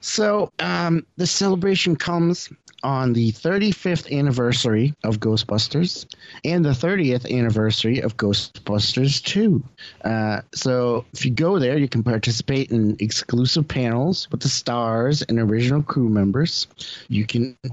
[0.00, 2.48] So, um, the celebration comes
[2.82, 6.06] on the 35th anniversary of Ghostbusters
[6.44, 9.62] and the 30th anniversary of Ghostbusters 2.
[10.04, 15.22] Uh, so, if you go there, you can participate in exclusive panels with the stars
[15.22, 16.66] and original crew members.
[17.08, 17.56] You can.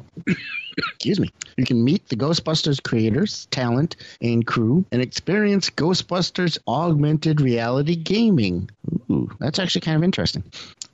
[0.77, 1.29] Excuse me.
[1.57, 8.69] You can meet the Ghostbusters creators, talent, and crew and experience Ghostbusters augmented reality gaming.
[9.09, 10.43] Ooh, that's actually kind of interesting.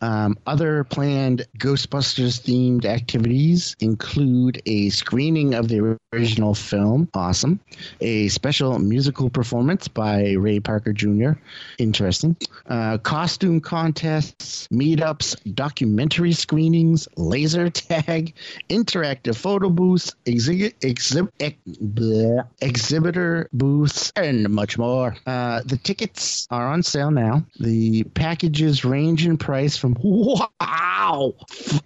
[0.03, 7.61] Um, other planned Ghostbusters themed activities include a screening of the original film, awesome,
[8.01, 11.31] a special musical performance by Ray Parker Jr.,
[11.77, 12.35] interesting,
[12.67, 18.33] uh, costume contests, meetups, documentary screenings, laser tag,
[18.69, 25.15] interactive photo booths, exhi- exhib- ex- bleh, exhibitor booths, and much more.
[25.25, 27.45] Uh, the tickets are on sale now.
[27.57, 31.33] The packages range in price from wow,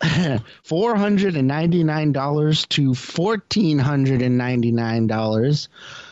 [0.64, 5.70] four hundred and ninety nine dollars to fourteen hundred and ninety nine dollars.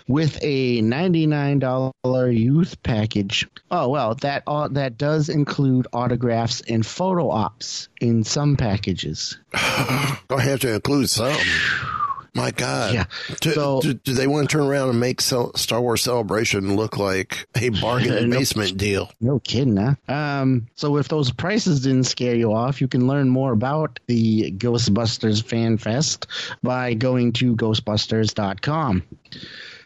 [0.08, 3.48] With a ninety-nine dollar youth package.
[3.72, 9.40] Oh well, that uh, that does include autographs and photo ops in some packages.
[10.28, 11.36] Gonna have to include some.
[12.36, 12.94] My God.
[12.94, 13.06] Yeah.
[13.40, 16.98] Do, So- do, do they want to turn around and make Star Wars Celebration look
[16.98, 18.40] like a bargain Nope.
[18.40, 19.10] basement deal?
[19.22, 19.96] No kidding, huh?
[20.14, 24.52] Um, so if those prices didn't scare you off, you can learn more about the
[24.52, 26.28] Ghostbusters Fan Fest
[26.62, 29.04] by going to ghostbusters.com.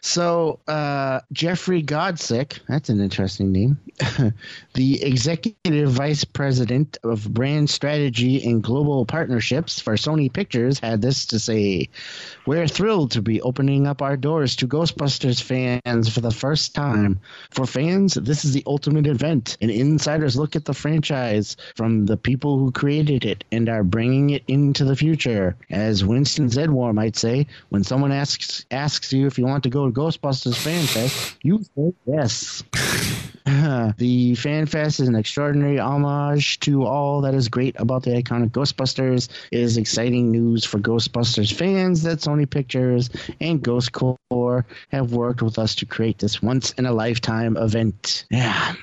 [0.02, 3.78] So, uh, Jeffrey Godsick, that's an interesting name,
[4.74, 11.26] the executive vice president of brand strategy and global partnerships for Sony Pictures, had this
[11.26, 11.88] to say
[12.46, 17.20] We're thrilled to be opening up our doors to Ghostbusters fans for the first time.
[17.50, 22.16] For fans, this is the ultimate event, an insider's look at the franchise from the
[22.16, 25.56] people who created it and are bringing it into the future.
[25.68, 29.89] As Winston Zeddemore might say, when someone asks asks you if you want to go
[29.92, 32.62] Ghostbusters Fan Fest, you say yes.
[33.96, 38.50] the Fan Fest is an extraordinary homage to all that is great about the iconic
[38.50, 39.28] Ghostbusters.
[39.50, 43.10] It is exciting news for Ghostbusters fans that Sony Pictures
[43.40, 48.24] and Ghost Corps have worked with us to create this once in a lifetime event.
[48.30, 48.74] Yeah.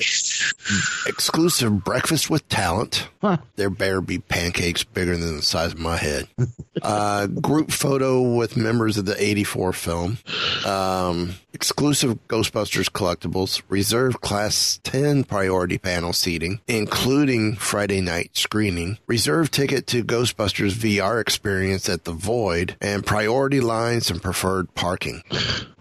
[1.08, 3.10] exclusive breakfast with talent.
[3.22, 3.38] Huh.
[3.56, 6.28] There better be pancakes bigger than the size of my head.
[6.82, 10.18] uh, group photo with members of the 84 film.
[10.66, 13.62] Um, exclusive Ghostbusters collectibles.
[13.70, 18.98] Reserved Class 10 priority panel seating, including Friday night screening.
[19.08, 22.76] Reserved ticket to Ghostbusters VR experience at the Void.
[22.82, 25.24] And priority lines and preferred parking.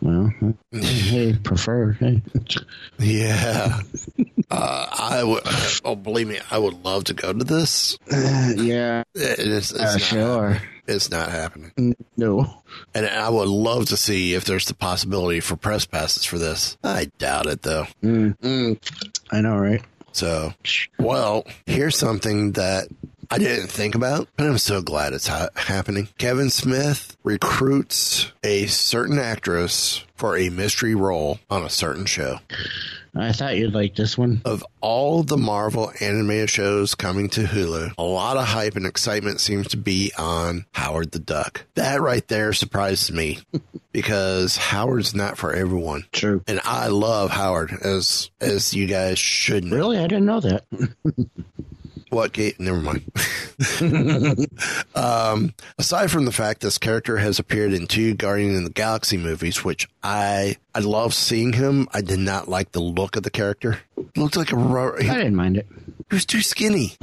[0.00, 0.32] Well,
[0.72, 1.92] hey, prefer.
[1.92, 2.22] Hey.
[2.98, 3.80] Yeah.
[4.50, 5.42] uh, I would,
[5.84, 7.98] oh, believe me, I would love to go to this.
[8.10, 9.02] Uh, yeah.
[9.14, 10.58] It is, it's Uh, sure.
[10.88, 11.96] It's not happening.
[12.16, 12.62] No.
[12.94, 16.76] And I would love to see if there's the possibility for press passes for this.
[16.84, 17.86] I doubt it though.
[18.02, 18.78] Mm.
[19.30, 19.82] I know, right?
[20.12, 20.54] So,
[20.98, 22.88] well, here's something that
[23.30, 26.08] I didn't think about, but I'm so glad it's ha- happening.
[26.16, 32.38] Kevin Smith recruits a certain actress for a mystery role on a certain show.
[33.18, 34.42] I thought you'd like this one.
[34.44, 39.40] Of all the Marvel animated shows coming to Hulu, a lot of hype and excitement
[39.40, 41.64] seems to be on Howard the Duck.
[41.74, 43.38] That right there surprises me
[43.92, 46.04] because Howard's not for everyone.
[46.12, 46.42] True.
[46.46, 49.76] And I love Howard as as you guys should know.
[49.76, 49.98] Really?
[49.98, 50.64] I didn't know that.
[52.10, 52.60] What gate?
[52.60, 53.02] Never mind.
[54.94, 59.16] um, aside from the fact this character has appeared in two Guardian of the Galaxy
[59.16, 61.88] movies, which I I love seeing him.
[61.92, 63.80] I did not like the look of the character.
[64.14, 65.66] Looked like a ru- I didn't mind it.
[66.10, 66.94] he was too skinny.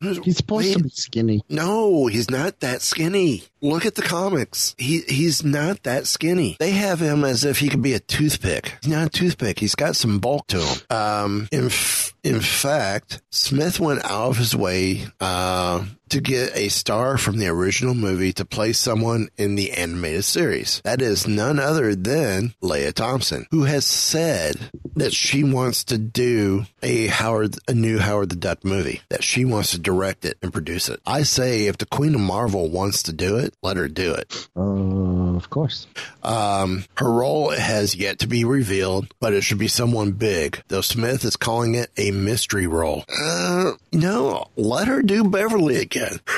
[0.00, 1.42] He's supposed to be skinny.
[1.48, 3.44] No, he's not that skinny.
[3.62, 4.74] Look at the comics.
[4.78, 6.56] He he's not that skinny.
[6.58, 8.74] They have him as if he could be a toothpick.
[8.82, 9.58] He's not a toothpick.
[9.58, 10.78] He's got some bulk to him.
[10.90, 16.68] Um, in f- in fact, Smith went out of his way uh, to get a
[16.68, 20.80] star from the original movie to play someone in the animated series.
[20.82, 24.56] That is none other than Lea Thompson, who has said
[24.96, 29.02] that she wants to do a Howard, a new Howard the Duck movie.
[29.08, 31.00] That she wants to direct it and produce it.
[31.06, 34.48] I say, if the Queen of Marvel wants to do it, let her do it.
[34.56, 35.86] Uh, of course.
[36.22, 40.62] Um, her role has yet to be revealed, but it should be someone big.
[40.68, 43.04] Though Smith is calling it a mystery role.
[43.08, 46.20] Uh, no, let her do Beverly again.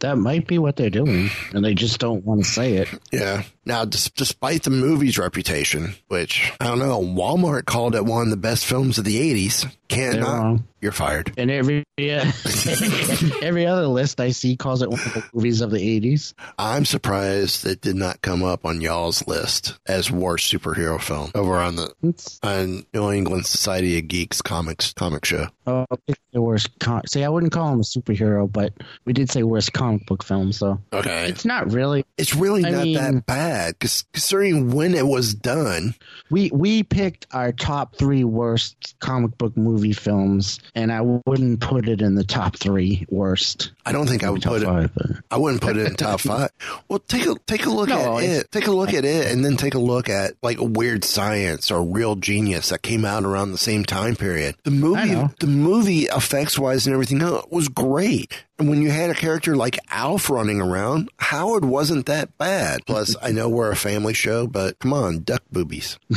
[0.00, 2.88] That might be what they're doing, and they just don't want to say it.
[3.10, 3.44] Yeah.
[3.66, 8.30] Now, des- despite the movie's reputation, which I don't know, Walmart called it one of
[8.30, 9.70] the best films of the '80s.
[9.88, 10.38] Can't They're not.
[10.42, 10.68] wrong.
[10.80, 11.32] You're fired.
[11.36, 12.30] And every yeah,
[13.42, 16.34] every other list I see calls it one of the movies of the '80s.
[16.58, 21.56] I'm surprised it did not come up on y'all's list as worst superhero film over
[21.56, 25.46] on the It's on New England Society of Geeks comics comic show.
[25.66, 25.86] oh,
[26.32, 26.68] the worst.
[26.80, 28.72] Com- See, I wouldn't call him a superhero, but
[29.04, 31.26] we did say worst comic book film, so Okay.
[31.28, 32.04] it's not really.
[32.18, 35.94] It's really I not mean- that bad, considering when it was done.
[36.30, 41.88] We we picked our top three worst comic book movie films, and I wouldn't put
[41.88, 43.70] it in the top three worst.
[43.84, 44.64] I don't think I would put it.
[44.66, 46.50] five, but- I wouldn't put it in top five.
[46.88, 48.50] Well, take a take a look No, at it.
[48.50, 51.82] Take a look at it, and then take a look at like Weird Science or
[51.84, 54.56] Real Genius that came out around the same time period.
[54.64, 58.44] The movie, the movie effects wise and everything else was great.
[58.58, 62.80] And when you had a character like Alf running around, Howard wasn't that bad.
[62.86, 65.98] Plus, I know we're a family show, but come on, duck boobies.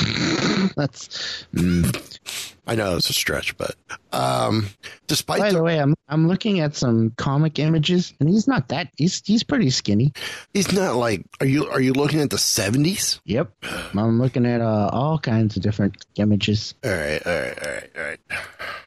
[0.75, 1.45] That's.
[1.53, 2.19] mm.
[2.67, 3.75] I know it's a stretch, but
[4.11, 4.69] um,
[5.07, 8.67] despite By the the way, I'm I'm looking at some comic images, and he's not
[8.67, 8.89] that.
[8.95, 10.13] He's he's pretty skinny.
[10.53, 11.25] He's not like.
[11.41, 13.21] Are you are you looking at the seventies?
[13.25, 13.51] Yep.
[13.95, 16.75] I'm looking at uh, all kinds of different images.
[16.85, 18.19] All right, all right, all right,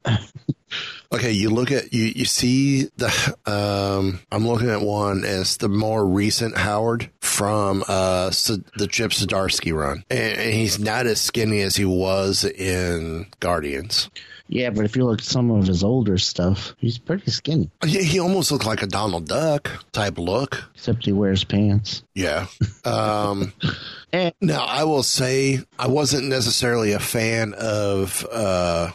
[0.06, 0.20] all right.
[1.12, 2.04] okay, you look at you.
[2.04, 3.08] You see the.
[3.46, 9.74] Um, I'm looking at one as the more recent Howard from uh the Chip Zdarsky
[9.74, 14.10] run, and, and he's not as skinny as he was in Guardians.
[14.48, 17.70] Yeah, but if you look at some of his older stuff, he's pretty skinny.
[17.86, 20.62] He, he almost looked like a Donald Duck type look.
[20.74, 22.02] Except he wears pants.
[22.14, 22.46] Yeah.
[22.84, 23.52] Um,
[24.12, 28.90] And Now, I will say I wasn't necessarily a fan of uh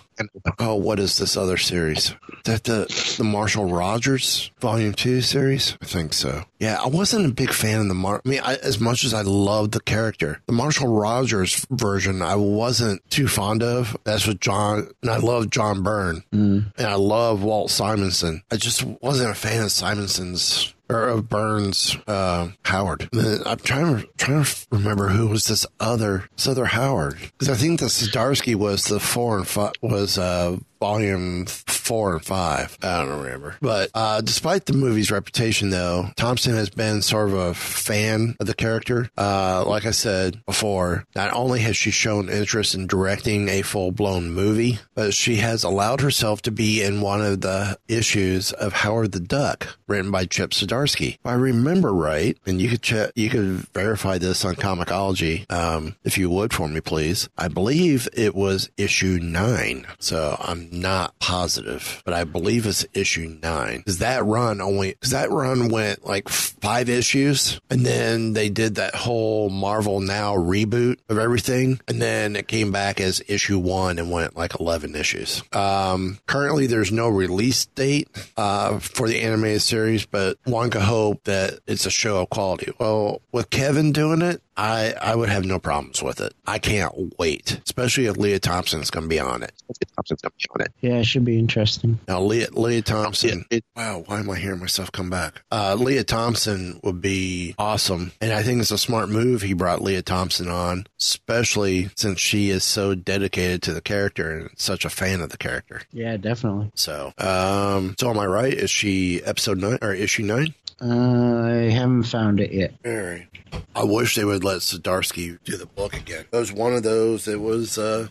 [0.60, 2.10] oh, what is this other series?
[2.10, 2.16] Is
[2.46, 5.78] that the the Marshall Rogers Volume Two series?
[5.82, 6.44] I think so.
[6.60, 8.22] Yeah, I wasn't a big fan of the Mar.
[8.26, 12.36] I mean, I, as much as I loved the character, the Marshall Rogers version, I
[12.36, 13.98] wasn't too fond of.
[14.04, 18.44] That's what John and I love John Byrne and I love Walt Simonson.
[18.52, 23.10] I just wasn't a fan of Simonson's or of Byrne's uh, Howard.
[23.14, 27.56] I'm trying to trying to remember who was this other this other Howard because I
[27.56, 32.78] think the Zdarsky was the four and five was uh, volume four and five.
[32.84, 33.56] I don't remember.
[33.62, 38.48] But uh, despite the movie's reputation, though, Thompson has been sort of a fan of
[38.48, 39.10] the character.
[39.18, 43.92] Uh, like I said before, not only has she shown interest in directing a full
[43.92, 48.74] blown movie, but she has allowed herself to be in one of the issues of
[48.74, 51.16] Howard the Duck, written by Chip Zdarsky.
[51.16, 55.96] If I remember right, and you could check, you could verify this on Comixology, um,
[56.04, 57.30] if you would for me, please.
[57.38, 60.38] I believe it was issue nine, so
[60.72, 63.78] Not positive, but I believe it's issue nine.
[63.78, 68.76] Because that run only, because that run went like five issues, and then they did
[68.76, 74.00] that whole Marvel Now reboot of everything, and then it came back as issue one
[74.00, 75.44] and went like 11 issues.
[75.54, 81.24] Um, currently, there's no release date uh, for the animated series, but one could hope
[81.26, 82.72] that it's a show of quality.
[82.80, 86.34] Well, with Kevin doing it, I, I would have no problems with it.
[86.46, 89.54] I can't wait, especially if Lea Thompson's going to be on it.
[89.96, 90.74] Thompson's going to be on it.
[90.82, 92.00] Yeah, it should be interesting.
[92.08, 93.46] Now, Leah, Lea Thompson.
[93.52, 95.44] It, it, wow, why am I hearing myself come back?
[95.52, 98.12] Uh, Lea Thompson would be awesome.
[98.20, 102.50] And I think it's a smart move he brought Lea Thompson on, especially since she
[102.50, 105.82] is so dedicated to the character and such a fan of the character.
[105.92, 106.72] Yeah, definitely.
[106.76, 108.54] So, um, so am I right?
[108.54, 110.54] Is she episode nine or issue nine?
[110.82, 112.74] Uh, I haven't found it yet.
[112.86, 113.28] All right.
[113.76, 116.26] I wish they would let Zdarsky do the book again.
[116.32, 117.28] It was one of those.
[117.28, 118.08] It was, uh,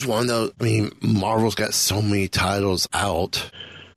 [0.00, 0.52] it one of those.
[0.60, 3.50] I mean, Marvel's got so many titles out.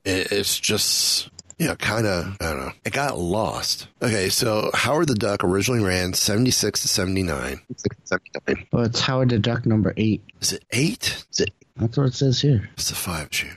[0.05, 2.72] It, it's just, you know, kind of, I don't know.
[2.86, 3.88] It got lost.
[4.01, 7.61] Okay, so Howard the Duck originally ran 76 to 79.
[8.72, 10.22] Well, it's Howard the Duck number eight.
[10.39, 11.26] Is it eight?
[11.32, 11.53] Is it?
[11.76, 12.70] That's what it says here.
[12.74, 13.49] It's the five issue.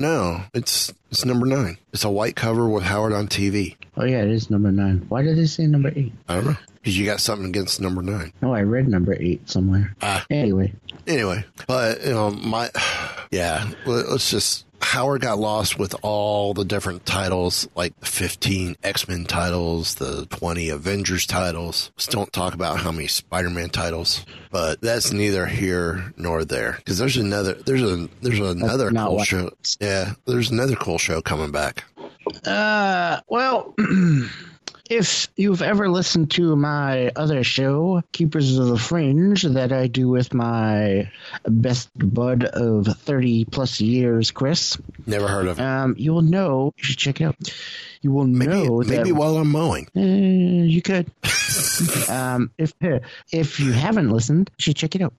[0.00, 1.78] No, it's it's number nine.
[1.92, 3.76] It's a white cover with Howard on TV.
[3.96, 5.04] Oh yeah, it is number nine.
[5.08, 6.12] Why did they say number eight?
[6.28, 6.56] I don't know.
[6.76, 8.32] Because you got something against number nine.
[8.40, 9.94] No, I read number eight somewhere.
[10.00, 10.24] Ah.
[10.30, 10.72] Anyway.
[11.06, 12.70] Anyway, but you know my,
[13.30, 13.68] yeah.
[13.86, 19.96] Let's just Howard got lost with all the different titles, like the 15 X-Men titles,
[19.96, 21.92] the 20 Avengers titles.
[21.98, 26.76] Just don't talk about how many Spider-Man titles, but that's neither here nor there.
[26.78, 29.50] Because there's another, there's a, there's another cool show.
[29.78, 31.84] Yeah, there's another cool show coming back.
[32.46, 33.74] Uh, well.
[34.88, 40.08] If you've ever listened to my other show, Keepers of the Fringe, that I do
[40.08, 41.10] with my
[41.46, 44.78] best bud of 30 plus years, Chris.
[45.06, 45.62] Never heard of it.
[45.62, 47.36] Um, you will know, you should check it out
[48.00, 49.88] you will maybe, know maybe that, while I'm mowing.
[49.96, 51.10] Uh, you could.
[52.08, 52.72] um, if
[53.32, 55.14] if you haven't listened, you should check it out.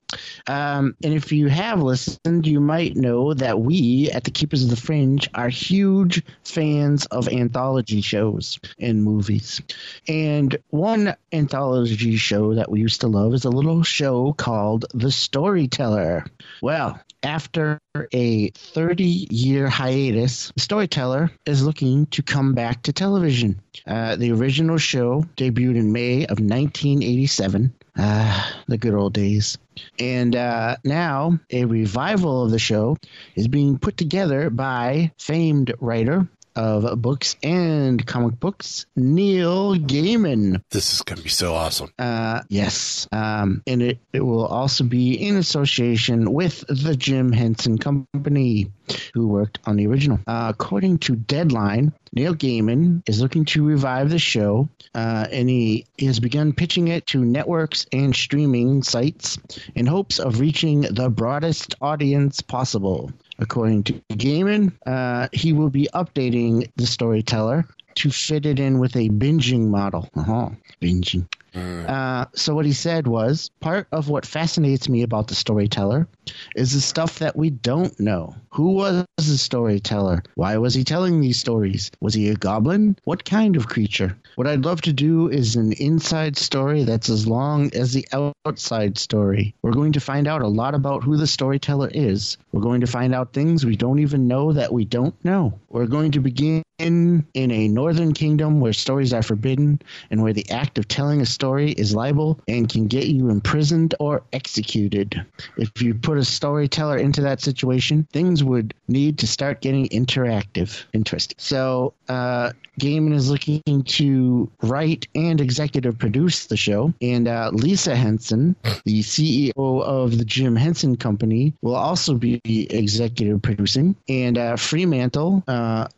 [0.46, 4.70] Um, and if you have listened, you might know that we at the Keepers of
[4.70, 9.60] the Fringe are huge fans of anthology shows and movies.
[10.08, 15.10] And one anthology show that we used to love is a little show called The
[15.10, 16.26] Storyteller.
[16.62, 17.78] Well, after
[18.12, 23.60] a 30 year hiatus, the Storyteller is looking to come back to television.
[23.86, 27.72] Uh, the original show debuted in May of 1987.
[27.96, 29.58] Ah, the good old days.
[29.98, 32.96] And uh, now a revival of the show
[33.34, 40.62] is being put together by famed writer of books and comic books, Neil Gaiman.
[40.70, 41.92] This is going to be so awesome.
[41.98, 43.08] Uh, yes.
[43.12, 48.70] Um, and it, it will also be in association with the Jim Henson Company,
[49.14, 50.20] who worked on the original.
[50.26, 55.86] Uh, according to Deadline, Neil Gaiman is looking to revive the show, uh, and he,
[55.96, 59.38] he has begun pitching it to networks and streaming sites
[59.74, 63.12] in hopes of reaching the broadest audience possible.
[63.40, 67.66] According to Gaiman, uh, he will be updating the storyteller
[67.96, 70.08] to fit it in with a binging model.
[70.14, 71.26] Uh-huh, binging.
[71.54, 71.88] Mm.
[71.88, 76.06] Uh, so what he said was part of what fascinates me about the storyteller
[76.54, 78.36] is the stuff that we don't know.
[78.50, 80.22] Who was the storyteller?
[80.34, 81.90] Why was he telling these stories?
[82.00, 82.96] Was he a goblin?
[83.04, 84.16] What kind of creature?
[84.40, 88.08] What I'd love to do is an inside story that's as long as the
[88.46, 89.54] outside story.
[89.60, 92.38] We're going to find out a lot about who the storyteller is.
[92.50, 95.60] We're going to find out things we don't even know that we don't know.
[95.68, 100.32] We're going to begin in in a northern kingdom where stories are forbidden and where
[100.32, 105.24] the act of telling a story is liable and can get you imprisoned or executed.
[105.56, 110.84] If you put a storyteller into that situation, things would need to start getting interactive.
[110.92, 111.36] Interesting.
[111.38, 116.92] So, uh, Gaiman is looking to write and executive produce the show.
[117.02, 123.42] And uh, Lisa Henson, the CEO of the Jim Henson Company, will also be executive
[123.42, 123.94] producing.
[124.08, 125.88] And uh, Fremantle, uh,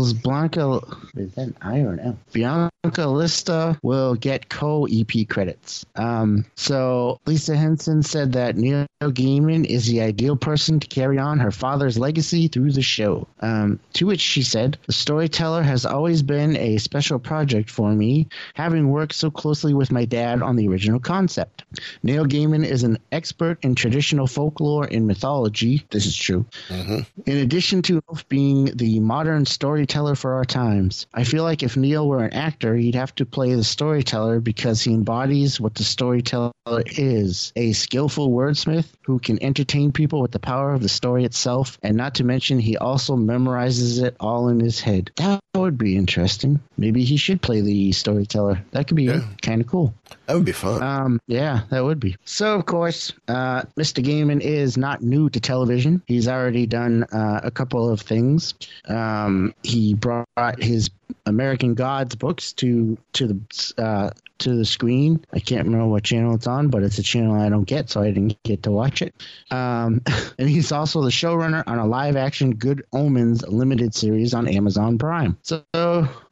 [0.00, 0.80] Fremantle's Blanca,
[1.16, 2.18] is that I or an L?
[2.32, 5.84] Bianca Lista will get co EP credits.
[5.94, 11.38] Um, so Lisa Henson said that Neil Gaiman is the ideal person to carry on
[11.40, 13.26] her father's legacy through the show.
[13.40, 18.28] Um, to which she said, The storyteller has always been a special project for me,
[18.54, 21.64] having worked so closely with my dad on the original concept.
[22.02, 25.84] Neil Gaiman is an expert in traditional folklore and mythology.
[25.90, 26.46] This is true.
[26.70, 32.06] In addition to being the modern storyteller for our times, I feel like if Neil
[32.06, 36.52] were an actor, he'd have to play the storyteller because he embodies what the storyteller
[36.78, 41.78] is a skillful wordsmith who can entertain people with the power of the story itself,
[41.82, 45.10] and not to mention, he also memorizes it all in his head.
[45.16, 46.60] That would be interesting.
[46.78, 48.62] Maybe he should play the storyteller.
[48.70, 49.10] That could be
[49.42, 49.94] kind of cool.
[50.26, 50.82] That would be fun.
[50.82, 52.16] Um, yeah, that would be.
[52.24, 54.04] So, of course, uh, Mr.
[54.04, 56.02] Gaiman is not new to television.
[56.06, 58.54] He's already done uh, a couple of things.
[58.88, 60.26] Um, he brought
[60.58, 60.90] his
[61.26, 65.24] American Gods books to to the uh, to the screen.
[65.32, 68.02] I can't remember what channel it's on, but it's a channel I don't get, so
[68.02, 69.14] I didn't get to watch it.
[69.50, 70.02] Um,
[70.38, 74.98] and he's also the showrunner on a live action Good Omens limited series on Amazon
[74.98, 75.38] Prime.
[75.42, 75.64] So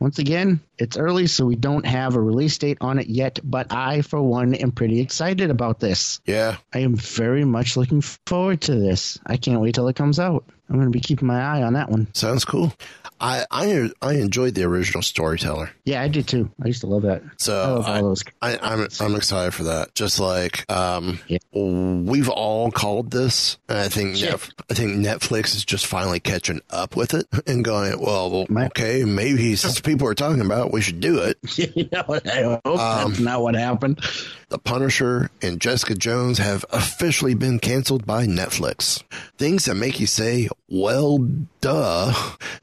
[0.00, 3.40] once again, it's early, so we don't have a release date on it yet.
[3.44, 6.20] But I, for one, am pretty excited about this.
[6.24, 6.56] Yeah.
[6.72, 9.18] I am very much looking forward to this.
[9.26, 10.44] I can't wait till it comes out.
[10.68, 12.08] I'm going to be keeping my eye on that one.
[12.14, 12.74] Sounds cool.
[13.20, 15.70] I I I enjoyed the original storyteller.
[15.84, 16.50] Yeah, I did too.
[16.62, 17.22] I used to love that.
[17.24, 18.24] I So love all I, those.
[18.40, 19.92] I, I'm I'm excited for that.
[19.96, 21.18] Just like um,
[21.52, 26.60] we've all called this, and I think Netf- I think Netflix is just finally catching
[26.70, 30.72] up with it and going, well, well okay, maybe since people are talking about, it,
[30.72, 31.38] we should do it.
[31.58, 34.00] you know, I hope Um, that's not what happened.
[34.50, 39.02] The Punisher and Jessica Jones have officially been canceled by Netflix.
[39.38, 41.26] Things that make you say, well,
[41.60, 42.12] duh.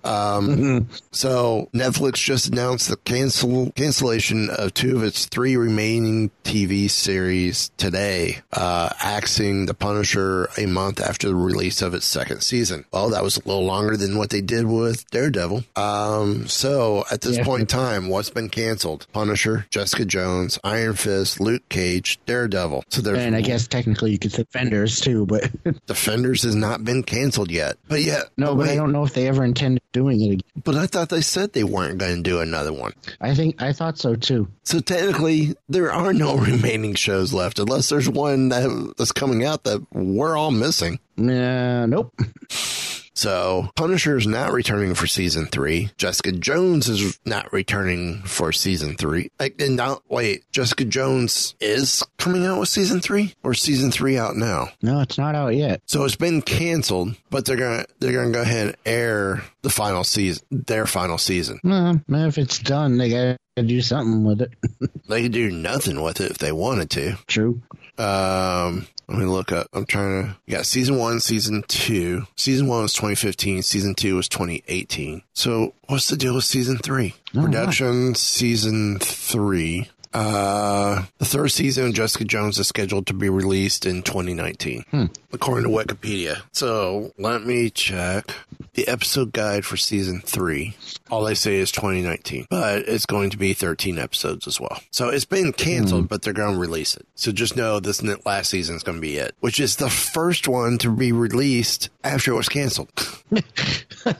[0.03, 6.89] Um, so Netflix just announced the cancel cancellation of two of its three remaining TV
[6.89, 12.85] series today, uh, axing The Punisher a month after the release of its second season.
[12.91, 15.63] Well, that was a little longer than what they did with Daredevil.
[15.75, 17.43] Um, so at this Yeah.
[17.43, 19.07] point in time, what's been canceled?
[19.11, 22.83] Punisher, Jessica Jones, Iron Fist, Luke Cage, Daredevil.
[22.89, 25.49] So there's And I guess technically you could say Fenders too, but
[25.87, 27.77] Defenders has not been canceled yet.
[27.87, 30.63] But yeah, no, but I wait, don't know if they ever intended doing it again.
[30.63, 32.93] But I thought they said they weren't going to do another one.
[33.19, 34.47] I think I thought so too.
[34.63, 39.63] So technically, there are no remaining shows left, unless there's one that, that's coming out
[39.63, 40.99] that we're all missing.
[41.17, 42.13] Uh, nope.
[43.15, 45.89] So Punisher is not returning for season three.
[45.97, 49.31] Jessica Jones is not returning for season three.
[49.39, 54.17] Like, and now, wait, Jessica Jones is coming out with season three, or season three
[54.17, 54.69] out now?
[54.81, 55.81] No, it's not out yet.
[55.85, 60.03] So it's been canceled, but they're gonna they're gonna go ahead and air the final
[60.03, 61.59] season, their final season.
[61.63, 64.51] Man, if it's done, they gotta do something with it.
[65.07, 67.15] They could do nothing with it if they wanted to.
[67.27, 67.61] True.
[67.99, 69.67] Um, let me look up.
[69.71, 70.35] I'm trying to.
[70.47, 72.23] Yeah, season one, season two.
[72.35, 73.61] Season one was 2015.
[73.61, 75.21] Season two was 2018.
[75.33, 77.13] So what's the deal with season three?
[77.35, 77.45] Oh, wow.
[77.45, 79.89] Production season three.
[80.15, 85.05] Uh, the third season of Jessica Jones is scheduled to be released in 2019, Hmm.
[85.33, 86.41] according to Wikipedia.
[86.53, 88.31] So let me check
[88.75, 90.77] the episode guide for season three.
[91.11, 94.79] All they say is 2019, but it's going to be 13 episodes as well.
[94.89, 97.05] So it's been canceled, but they're going to release it.
[97.15, 100.47] So just know this last season is going to be it, which is the first
[100.47, 102.89] one to be released after it was canceled.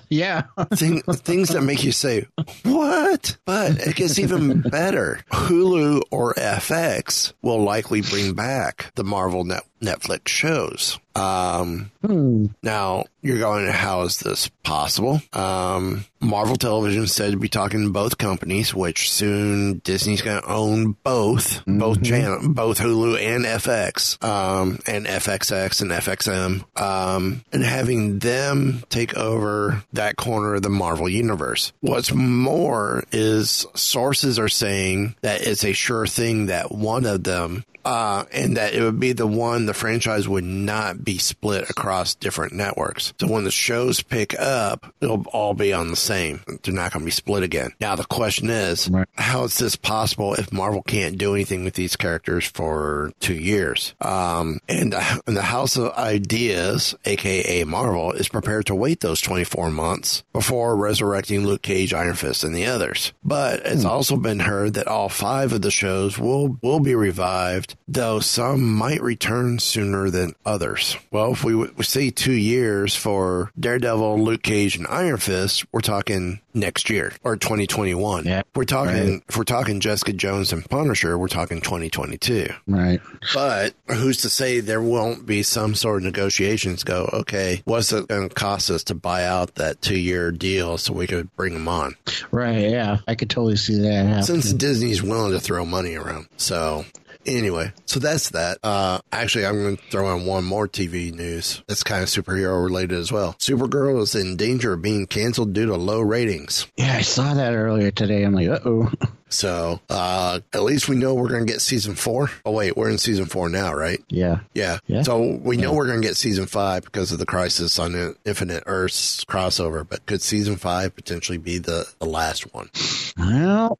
[0.09, 0.43] Yeah.
[0.73, 2.25] Thing, things that make you say,
[2.63, 3.37] what?
[3.45, 5.19] But it gets even better.
[5.31, 10.99] Hulu or FX will likely bring back the Marvel net, Netflix shows.
[11.15, 12.47] Um, Hmm.
[12.61, 15.21] now you're going, how is this possible?
[15.31, 20.47] Um, Marvel Television said to be talking to both companies, which soon Disney's going to
[20.51, 27.63] own both, both channel, both Hulu and FX, um, and FXX and FXM, um, and
[27.63, 31.71] having them take over that corner of the Marvel universe.
[31.79, 37.63] What's more is sources are saying that it's a sure thing that one of them
[37.85, 42.15] uh, and that it would be the one the franchise would not be split across
[42.15, 43.13] different networks.
[43.19, 46.41] So when the shows pick up, it'll all be on the same.
[46.63, 47.71] They're not going to be split again.
[47.79, 49.07] Now the question is, Right.
[49.15, 53.93] how is this possible if Marvel can't do anything with these characters for two years?
[54.01, 59.21] Um, and, the- and the House of Ideas, aka Marvel, is prepared to wait those
[59.21, 63.13] 24 months before resurrecting Luke Cage, Iron Fist, and the others.
[63.23, 67.74] But it's also been heard that all five of the shows will, will be revived,
[67.87, 70.97] though some might return sooner than others.
[71.11, 75.65] Well, if we, w- we say two years for Daredevil, Luke Cage, and Iron Fist,
[75.71, 78.25] we're talking next year or 2021.
[78.25, 79.23] Yeah, we're talking, right.
[79.27, 82.47] if we're talking Jessica Jones and Punisher, we're talking 2022.
[82.67, 83.01] Right.
[83.33, 88.07] But who's to say there won't be some sort of negotiations go, okay, what's it
[88.07, 91.53] going to cost us to buy out that two year deal so we could bring
[91.53, 91.95] them on?
[92.31, 92.69] Right.
[92.69, 92.99] Yeah.
[93.07, 94.23] I could totally see that happening.
[94.23, 96.27] Since Disney's willing to throw money around.
[96.37, 96.85] So
[97.25, 98.59] anyway, so that's that.
[98.63, 102.63] Uh, actually, I'm going to throw in one more TV news that's kind of superhero
[102.63, 103.33] related as well.
[103.39, 106.67] Supergirl is in danger of being canceled due to low ratings.
[106.77, 108.23] yeah, I saw that earlier today.
[108.23, 108.91] I'm like, uh oh.
[109.29, 112.29] So uh, at least we know we're going to get season four.
[112.45, 113.99] Oh, wait, we're in season four now, right?
[114.09, 114.39] yeah.
[114.53, 114.77] Yeah.
[114.87, 115.01] Yeah.
[115.01, 118.63] So we know we're going to get season five because of the Crisis on Infinite
[118.65, 122.69] Earths crossover, but could season five potentially be the, the last one?
[123.17, 123.79] Well,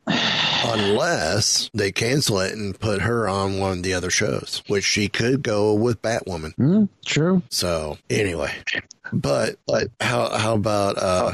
[0.68, 5.08] Unless they cancel it and put her on one of the other shows, which she
[5.08, 6.54] could go with Batwoman.
[6.56, 7.43] hmm, true.
[7.50, 8.52] So anyway,
[9.16, 11.32] but but how how about uh,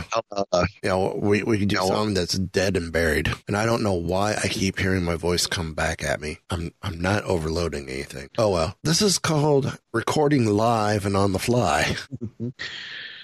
[0.51, 3.83] uh you know we we could do something that's dead and buried, and I don't
[3.83, 6.37] know why I keep hearing my voice come back at me.
[6.49, 8.29] I'm I'm not overloading anything.
[8.37, 11.95] Oh well, this is called recording live and on the fly.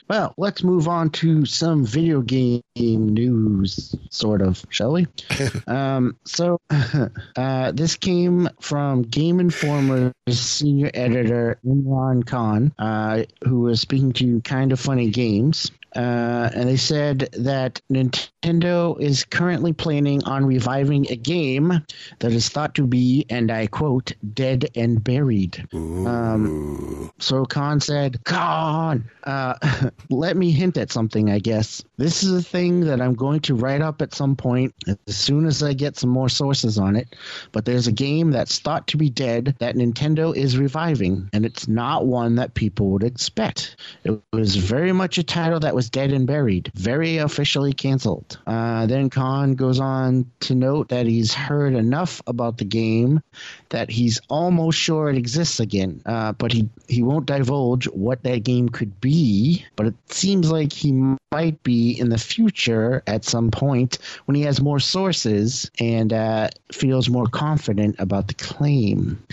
[0.07, 5.07] Well, let's move on to some video game news, sort of, shall we?
[5.67, 6.61] um, so,
[7.35, 14.39] uh, this came from Game Informer's senior editor, Imran Khan, uh, who was speaking to
[14.41, 15.71] Kind of Funny Games.
[15.95, 21.81] Uh, and they said that Nintendo is currently planning on reviving a game
[22.19, 25.65] that is thought to be, and I quote, dead and buried.
[25.73, 29.55] Um, so Khan said, Khan, uh,
[30.09, 31.83] let me hint at something, I guess.
[31.97, 34.75] This is a thing that I'm going to write up at some point
[35.07, 37.15] as soon as I get some more sources on it.
[37.51, 41.67] But there's a game that's thought to be dead that Nintendo is reviving, and it's
[41.67, 43.77] not one that people would expect.
[44.03, 48.37] It was very much a title that was dead and buried, very officially canceled.
[48.45, 53.21] Uh, then Khan goes on to note that he's heard enough about the game
[53.69, 58.43] that he's almost sure it exists again, uh, but he, he won't divulge what that
[58.43, 59.65] game could be.
[59.75, 60.91] But it seems like he
[61.31, 66.49] might be in the future at some point when he has more sources and uh,
[66.71, 69.23] feels more confident about the claim.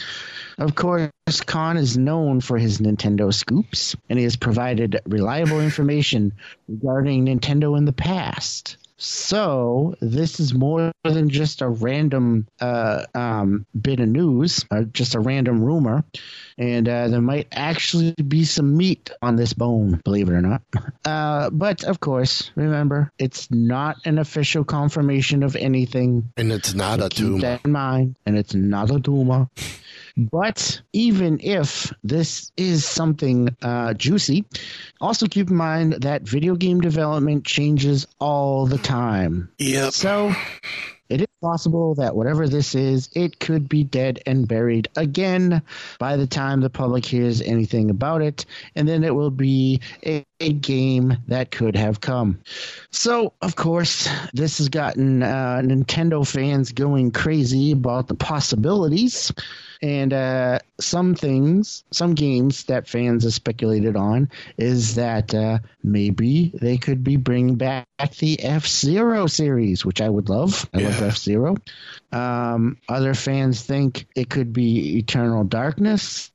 [0.58, 1.10] Of course,
[1.46, 6.32] Khan is known for his Nintendo scoops, and he has provided reliable information
[6.68, 8.76] regarding Nintendo in the past.
[8.96, 15.14] So this is more than just a random uh, um, bit of news, or just
[15.14, 16.04] a random rumor,
[16.56, 20.62] and uh, there might actually be some meat on this bone, believe it or not.
[21.04, 26.32] Uh, but of course, remember, it's not an official confirmation of anything.
[26.38, 27.40] And it's not a Keep tumor.
[27.40, 29.48] that in mind, and it's not a tumor.
[30.16, 34.44] But even if this is something uh, juicy,
[35.00, 39.50] also keep in mind that video game development changes all the time.
[39.58, 39.92] Yep.
[39.92, 40.32] So
[41.08, 45.60] it is possible that whatever this is, it could be dead and buried again
[45.98, 50.24] by the time the public hears anything about it, and then it will be a,
[50.40, 52.38] a game that could have come.
[52.90, 59.32] So, of course, this has gotten uh, Nintendo fans going crazy about the possibilities.
[59.82, 66.52] And uh, some things, some games that fans have speculated on is that uh, maybe
[66.54, 67.86] they could be bringing back
[68.18, 70.68] the F Zero series, which I would love.
[70.72, 71.08] I love Yeah.
[71.08, 71.33] F Zero.
[72.12, 76.30] Um, other fans think it could be Eternal Darkness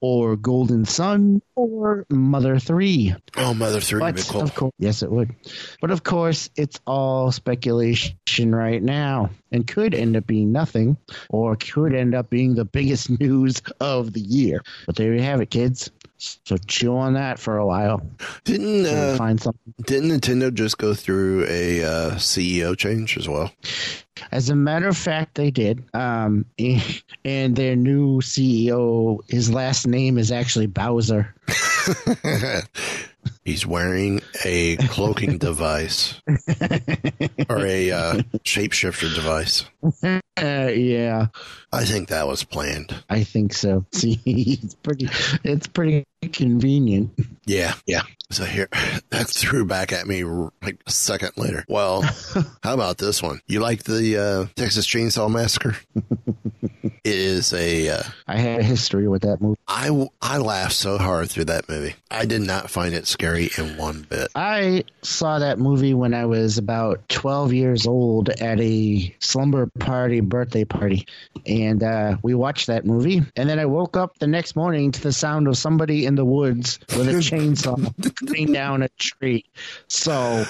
[0.00, 3.14] or Golden Sun or Mother 3.
[3.36, 4.42] Oh, Mother 3 would be But cool.
[4.42, 5.34] of course, yes, it would.
[5.80, 8.16] But of course, it's all speculation
[8.54, 10.96] right now, and could end up being nothing,
[11.30, 14.60] or could end up being the biggest news of the year.
[14.86, 15.90] But there you have it, kids.
[16.16, 18.02] So chew on that for a while.
[18.44, 19.74] Didn't uh, find something.
[19.84, 23.52] didn't Nintendo just go through a uh, CEO change as well?
[24.30, 25.82] As a matter of fact, they did.
[25.92, 26.46] Um,
[27.24, 31.34] and their new CEO, his last name is actually Bowser.
[33.44, 39.66] He's wearing a cloaking device or a uh, shapeshifter device.
[40.38, 41.26] yeah,
[41.70, 42.94] I think that was planned.
[43.10, 43.84] I think so.
[43.92, 45.10] See, it's pretty.
[45.44, 47.12] It's pretty convenient.
[47.44, 48.02] Yeah, yeah.
[48.30, 48.68] So here,
[49.10, 51.66] that threw back at me like a second later.
[51.68, 52.02] Well,
[52.62, 53.40] how about this one?
[53.46, 55.76] You like the uh, Texas Chainsaw Massacre?
[56.82, 57.90] it is a.
[57.90, 59.58] Uh, I had a history with that movie.
[59.68, 61.94] I I laughed so hard through that movie.
[62.10, 64.28] I did not find it scary in one bit.
[64.34, 70.20] I saw that movie when I was about twelve years old at a slumber party
[70.20, 71.06] birthday party,
[71.46, 73.22] and uh, we watched that movie.
[73.36, 76.24] And then I woke up the next morning to the sound of somebody in the
[76.24, 77.92] woods with a chainsaw
[78.26, 79.44] cutting down a tree.
[79.88, 80.44] So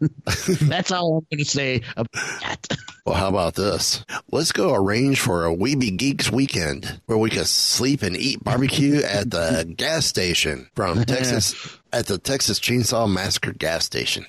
[0.62, 2.66] that's all I'm going to say about that.
[3.08, 4.04] Well, how about this?
[4.30, 8.98] Let's go arrange for a Weeby Geeks weekend where we can sleep and eat barbecue
[8.98, 14.26] at the gas station from Texas at the Texas Chainsaw Massacre gas station.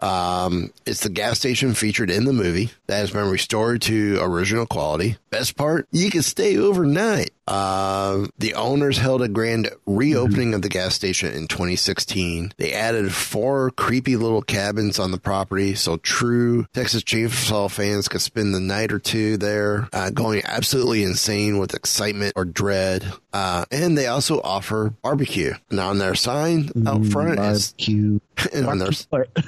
[0.00, 4.66] Um, it's the gas station featured in the movie that has been restored to original
[4.66, 5.16] quality.
[5.30, 7.30] Best part, you can stay overnight.
[7.46, 12.52] Uh, the owners held a grand reopening of the gas station in 2016.
[12.58, 18.20] They added four creepy little cabins on the property so true Texas Chainsaw fans could
[18.20, 23.10] spend the night or two there, uh, going absolutely insane with excitement or dread.
[23.32, 25.54] Uh, and they also offer barbecue.
[25.70, 28.14] Now on their sign out front barbecue.
[28.14, 28.20] is
[28.52, 28.90] and on their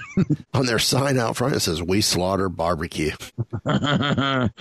[0.55, 3.11] on their sign out front it says "We Slaughter Barbecue."
[3.65, 4.53] um,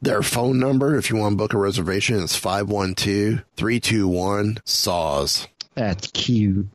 [0.00, 5.46] their phone number, if you want to book a reservation, is 512-321 saws.
[5.78, 6.66] That's cute.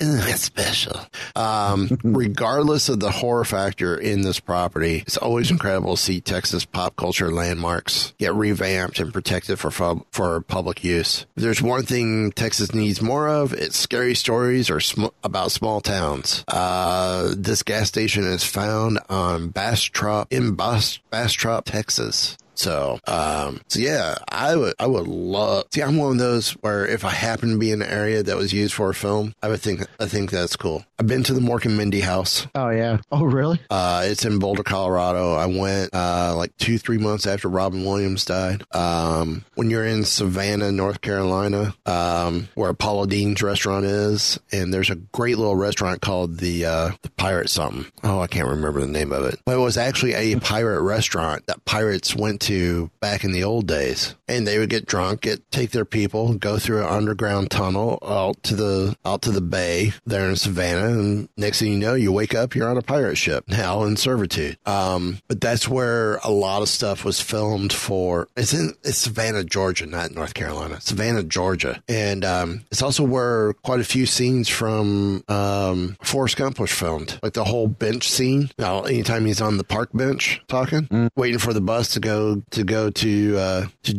[0.00, 1.00] That's special.
[1.36, 6.64] Um, regardless of the horror factor in this property, it's always incredible to see Texas
[6.64, 11.26] pop culture landmarks get revamped and protected for fu- for public use.
[11.36, 15.80] If there's one thing Texas needs more of, it's scary stories or sm- about small
[15.80, 16.44] towns.
[16.48, 22.36] Uh, this gas station is found on Bastrop in Bas- Bastrop, Texas.
[22.58, 25.66] So, um, so yeah, I would, I would love.
[25.72, 28.36] See, I'm one of those where if I happen to be in an area that
[28.36, 30.84] was used for a film, I would think, I think that's cool.
[31.00, 32.46] I've been to the Mork and Mindy house.
[32.54, 32.98] Oh yeah.
[33.12, 33.60] Oh really?
[33.70, 35.34] Uh, it's in Boulder, Colorado.
[35.34, 38.64] I went uh, like two, three months after Robin Williams died.
[38.72, 44.90] Um, when you're in Savannah, North Carolina, um, where Paula Deen's restaurant is, and there's
[44.90, 47.86] a great little restaurant called the uh, the Pirate something.
[48.02, 49.38] Oh, I can't remember the name of it.
[49.44, 53.66] But it was actually a pirate restaurant that pirates went to back in the old
[53.68, 57.98] days, and they would get drunk, get take their people, go through an underground tunnel
[58.02, 61.94] out to the out to the bay there in Savannah, and next thing you know,
[61.94, 64.58] you wake up, you're on a pirate ship now in servitude.
[64.66, 68.28] Um, but that's where a lot of stuff was filmed for.
[68.36, 70.80] It's in it's Savannah, Georgia, not North Carolina.
[70.80, 76.58] Savannah, Georgia, and um, it's also where quite a few scenes from um, Forrest Gump
[76.58, 78.50] was filmed, like the whole bench scene.
[78.58, 82.64] Now, anytime he's on the park bench talking, waiting for the bus to go to
[82.64, 83.94] go to uh, to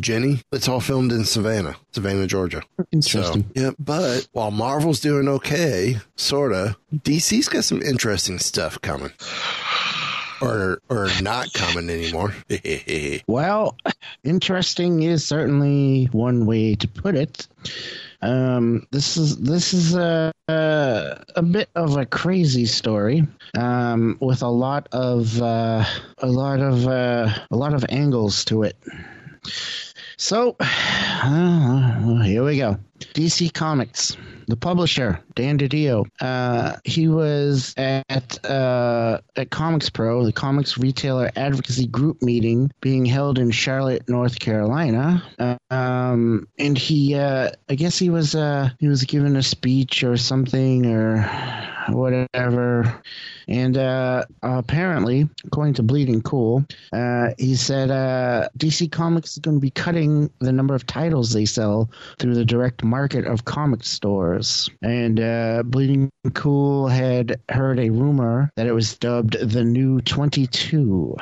[0.52, 2.62] It's all filmed in Savannah, Savannah, Georgia.
[2.92, 3.42] Interesting.
[3.54, 9.12] So, yeah, but while Marvel's doing okay, sorta, DC's got some interesting stuff coming.
[10.42, 12.34] Or, or not coming anymore.
[13.26, 13.76] Well,
[14.24, 17.46] interesting is certainly one way to put it.
[18.22, 24.42] Um, this is this is a a, a bit of a crazy story um, with
[24.42, 25.84] a lot of uh,
[26.18, 28.76] a lot of uh, a lot of angles to it.
[30.20, 32.76] So uh, here we go.
[33.14, 36.06] DC Comics, the publisher Dan DiDio.
[36.20, 43.04] Uh, he was at uh, at Comics Pro, the comics retailer advocacy group meeting being
[43.04, 45.22] held in Charlotte, North Carolina.
[45.70, 50.16] Um, and he, uh, I guess he was uh, he was giving a speech or
[50.16, 51.22] something or
[51.88, 53.02] whatever.
[53.48, 59.56] And uh, apparently, according to Bleeding Cool, uh, he said uh, DC Comics is going
[59.56, 63.84] to be cutting the number of titles they sell through the direct market of comic
[63.84, 64.68] stores.
[64.82, 71.16] And uh, Bleeding Cool had heard a rumor that it was dubbed the New 22,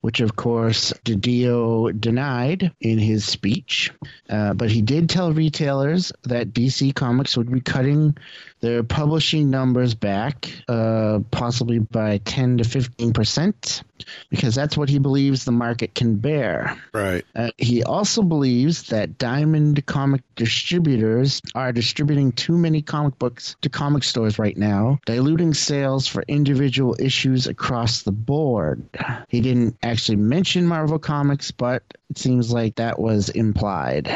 [0.00, 3.92] which of course DiDio denied in his speech.
[4.28, 8.16] Uh, but he did tell retailers that DC Comics would be cutting
[8.60, 13.82] their publishing numbers back, uh, possibly by 10 to 15 percent,
[14.28, 16.76] because that's what he believes the market can bear.
[16.92, 17.24] Right.
[17.34, 23.68] Uh, he also believes that Diamond comic distributors are distributing too many comic books to
[23.68, 28.84] comic stores right now, diluting sales for individual issues across the board.
[29.28, 34.10] He didn't actually mention Marvel Comics, but it seems like that was implied.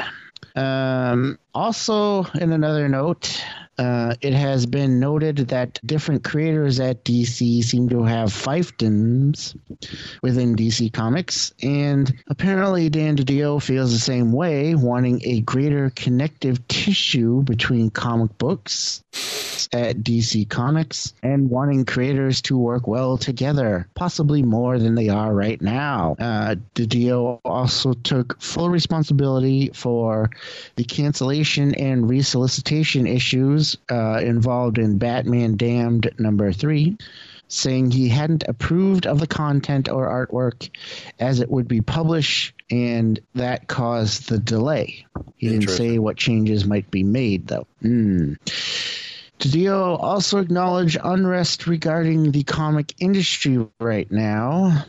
[0.55, 3.43] Um, also, in another note,
[3.77, 9.57] Uh, it has been noted that different creators at DC seem to have fiefdoms
[10.23, 16.67] within DC Comics, and apparently Dan DiDio feels the same way, wanting a greater connective
[16.69, 19.04] tissue between comic books
[19.73, 25.33] at DC Comics and wanting creators to work well together, possibly more than they are
[25.33, 26.17] right now.
[26.19, 30.31] Uh, DiDio also took full responsibility for
[30.77, 36.97] the cancellation and resolicitation issues uh, involved in Batman Damned number three
[37.49, 40.71] saying he hadn't approved of the content or artwork
[41.21, 45.07] as it would be published, and that caused the delay.
[45.37, 47.67] He didn't say what changes might be made, though.
[47.83, 48.39] Mm.
[49.39, 54.87] DiDio also acknowledged unrest regarding the comic industry right now,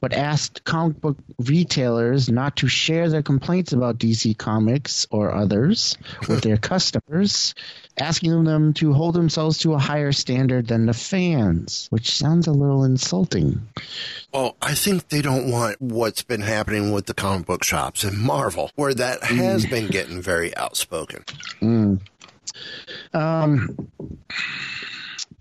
[0.00, 5.96] but asked comic book retailers not to share their complaints about DC Comics or others
[6.28, 7.54] with their customers,
[7.98, 12.52] asking them to hold themselves to a higher standard than the fans, which sounds a
[12.52, 13.68] little insulting.
[14.32, 18.18] Well, I think they don't want what's been happening with the comic book shops and
[18.18, 19.70] Marvel, where that has mm.
[19.70, 21.24] been getting very outspoken.
[21.60, 22.00] Mm.
[23.12, 23.90] Um,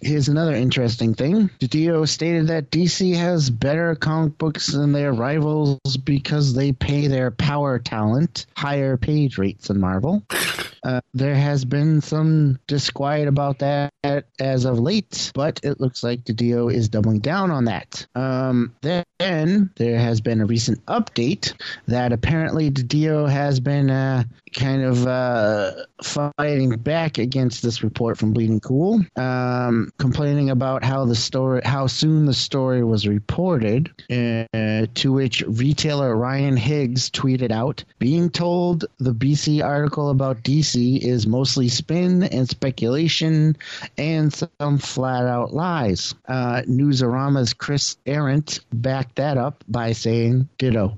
[0.05, 1.49] here's another interesting thing.
[1.59, 7.31] DiDio stated that DC has better comic books than their rivals because they pay their
[7.31, 10.23] power talent higher page rates than Marvel.
[10.85, 13.91] Uh, there has been some disquiet about that
[14.39, 18.05] as of late, but it looks like DiDio is doubling down on that.
[18.13, 21.53] Um, then there has been a recent update
[21.87, 25.71] that apparently DiDio has been uh, kind of uh,
[26.03, 31.87] fighting back against this report from Bleeding Cool, um, complaining about how the story, how
[31.87, 33.89] soon the story was reported.
[34.11, 40.74] Uh, to which retailer Ryan Higgs tweeted out, "Being told the BC article about DC
[40.75, 43.57] is mostly spin and speculation
[43.97, 50.97] and some flat out lies." Uh, Newsarama's Chris Arrant backed that up by saying, "Ditto."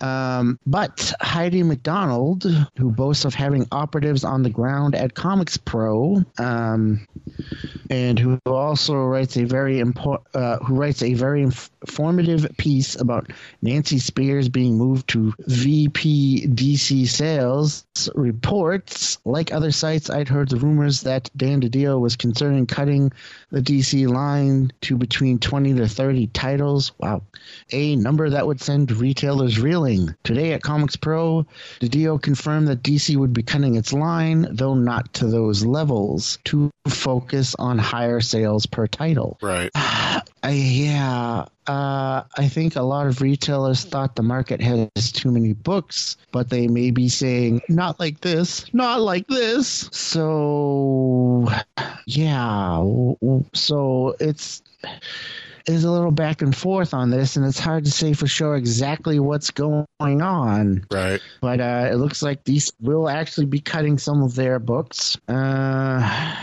[0.00, 2.44] Um, but Heidi MacDonald,
[2.78, 7.06] who boasts of having operatives on the ground at Comics Pro, um,
[7.90, 13.30] and who also writes a very important, uh, who writes a very informative piece about
[13.62, 17.84] Nancy Spears being moved to VP DC sales,
[18.14, 20.10] reports like other sites.
[20.10, 23.12] I'd heard the rumors that Dan DiDio was considering cutting
[23.50, 26.92] the DC line to between 20 to 30 titles.
[26.98, 27.22] Wow,
[27.72, 30.14] a number that would send retailers reeling.
[30.24, 31.46] Today at Comics Pro,
[31.80, 36.70] DiDio confirmed that DC would be cutting its line, though not to those levels, to
[36.88, 39.38] focus on higher sales per title.
[39.42, 39.70] Right.
[39.74, 45.52] I, yeah, uh, I think a lot of retailers thought the market has too many
[45.52, 49.88] books, but they may be saying, not like this, not like this.
[49.92, 51.48] So,
[52.06, 52.84] yeah.
[53.54, 54.62] So it's
[55.66, 58.56] is a little back and forth on this, and it's hard to say for sure
[58.56, 60.84] exactly what's going on.
[60.90, 61.20] Right.
[61.40, 65.16] But uh, it looks like these will actually be cutting some of their books.
[65.28, 66.34] Uh,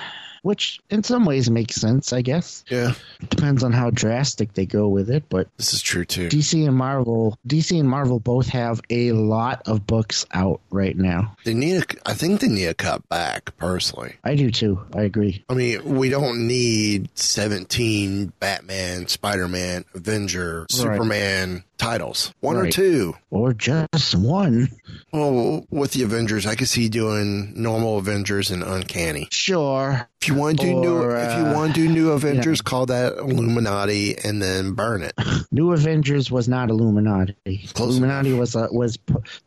[0.41, 2.63] which in some ways makes sense, I guess.
[2.69, 2.93] Yeah.
[3.21, 6.29] It depends on how drastic they go with it, but this is true too.
[6.29, 11.35] DC and Marvel, DC and Marvel both have a lot of books out right now.
[11.43, 14.15] They need a, I think they need a cut back personally.
[14.23, 14.79] I do too.
[14.95, 15.43] I agree.
[15.49, 20.71] I mean, we don't need 17 Batman, Spider-Man, Avenger, right.
[20.71, 22.33] Superman titles.
[22.39, 22.67] One right.
[22.67, 23.15] or two.
[23.29, 24.69] Or just one.
[25.11, 29.27] Well, with the Avengers, I could see doing normal Avengers and Uncanny.
[29.31, 30.07] Sure.
[30.21, 32.59] If you want to do or, new, uh, if you want to do new Avengers,
[32.59, 32.69] yeah.
[32.69, 35.13] call that Illuminati and then burn it.
[35.51, 37.35] New Avengers was not Illuminati.
[37.73, 38.39] Close Illuminati enough.
[38.39, 38.97] was uh, was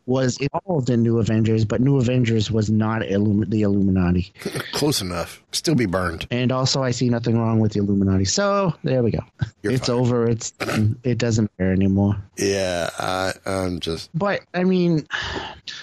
[0.05, 4.33] was involved in New Avengers, but New Avengers was not Illum- the Illuminati.
[4.71, 5.43] Close enough.
[5.51, 6.25] Still be burned.
[6.31, 8.25] And also, I see nothing wrong with the Illuminati.
[8.25, 9.19] So there we go.
[9.63, 9.97] You're it's fine.
[9.97, 10.27] over.
[10.29, 10.53] It's
[11.03, 12.15] it doesn't matter anymore.
[12.37, 14.09] Yeah, I, I'm just.
[14.17, 15.05] But I mean,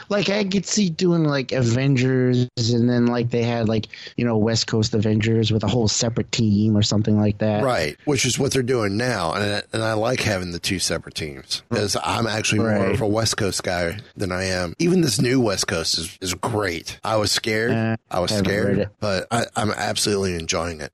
[0.08, 3.86] like I could see doing like Avengers, and then like they had like
[4.16, 7.62] you know West Coast Avengers with a whole separate team or something like that.
[7.62, 11.14] Right, which is what they're doing now, and and I like having the two separate
[11.14, 12.78] teams because I'm actually right.
[12.78, 14.74] more of a West Coast guy than I am.
[14.78, 16.98] Even this new West Coast is is great.
[17.04, 17.72] I was scared.
[17.72, 20.92] Uh, I was scared, but I, am absolutely enjoying it.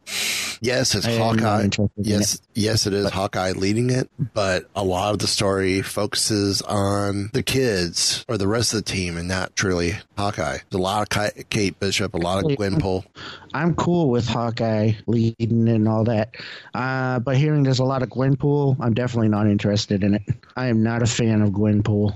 [0.61, 1.68] Yes, it's I Hawkeye.
[1.97, 2.41] Yes, it.
[2.55, 7.30] yes, it is but, Hawkeye leading it, but a lot of the story focuses on
[7.32, 10.59] the kids or the rest of the team and not truly Hawkeye.
[10.70, 13.05] There's a lot of Kate Bishop, a lot of Gwenpool.
[13.53, 16.35] I'm cool with Hawkeye leading and all that.
[16.72, 20.22] Uh, but hearing there's a lot of Gwenpool, I'm definitely not interested in it.
[20.57, 22.14] I am not a fan of Gwenpool.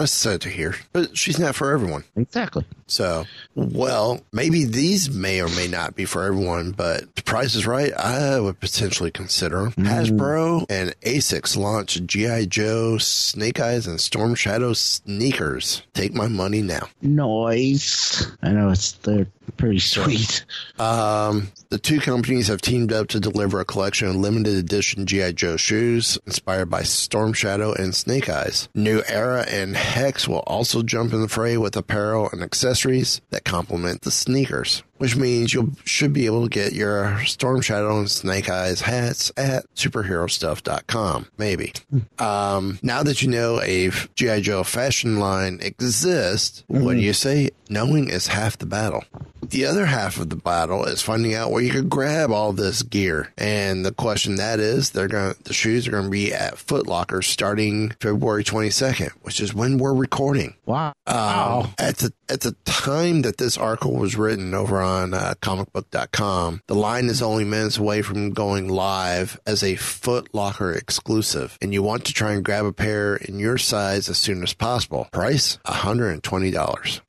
[0.00, 0.76] That's sad to hear.
[0.94, 2.04] But she's not for everyone.
[2.16, 2.64] Exactly.
[2.86, 7.66] So, well, maybe these may or may not be for everyone, but the price is
[7.66, 7.92] right.
[7.92, 9.72] I would potentially consider them.
[9.84, 12.46] Hasbro and ASICS launch G.I.
[12.46, 15.82] Joe, Snake Eyes, and Storm Shadow sneakers.
[15.92, 16.88] Take my money now.
[17.02, 18.26] Noise.
[18.40, 20.44] I know it's they're pretty sweet.
[20.78, 25.32] Um, the two companies have teamed up to deliver a collection of limited edition G.I.
[25.32, 28.68] Joe shoes inspired by Storm Shadow and Snake Eyes.
[28.74, 33.44] New Era and Hex will also jump in the fray with apparel and accessories that
[33.44, 34.82] complement the sneakers.
[35.00, 39.32] Which means you should be able to get your Storm Shadow and Snake Eyes hats
[39.34, 41.26] at superherostuff.com.
[41.38, 41.72] Maybe.
[42.18, 44.42] Um, now that you know a G.I.
[44.42, 47.48] Joe fashion line exists, what do you say?
[47.70, 49.04] Knowing is half the battle.
[49.42, 52.82] The other half of the battle is finding out where you can grab all this
[52.82, 53.32] gear.
[53.38, 56.86] And the question that is, they're going the shoes are going to be at Foot
[56.86, 60.56] Locker starting February 22nd, which is when we're recording.
[60.66, 60.92] Wow.
[61.06, 66.62] Um, at the at the time that this article was written over on uh, comicbook.com,
[66.66, 71.74] the line is only minutes away from going live as a Foot Locker exclusive, and
[71.74, 75.08] you want to try and grab a pair in your size as soon as possible.
[75.12, 77.00] Price $120.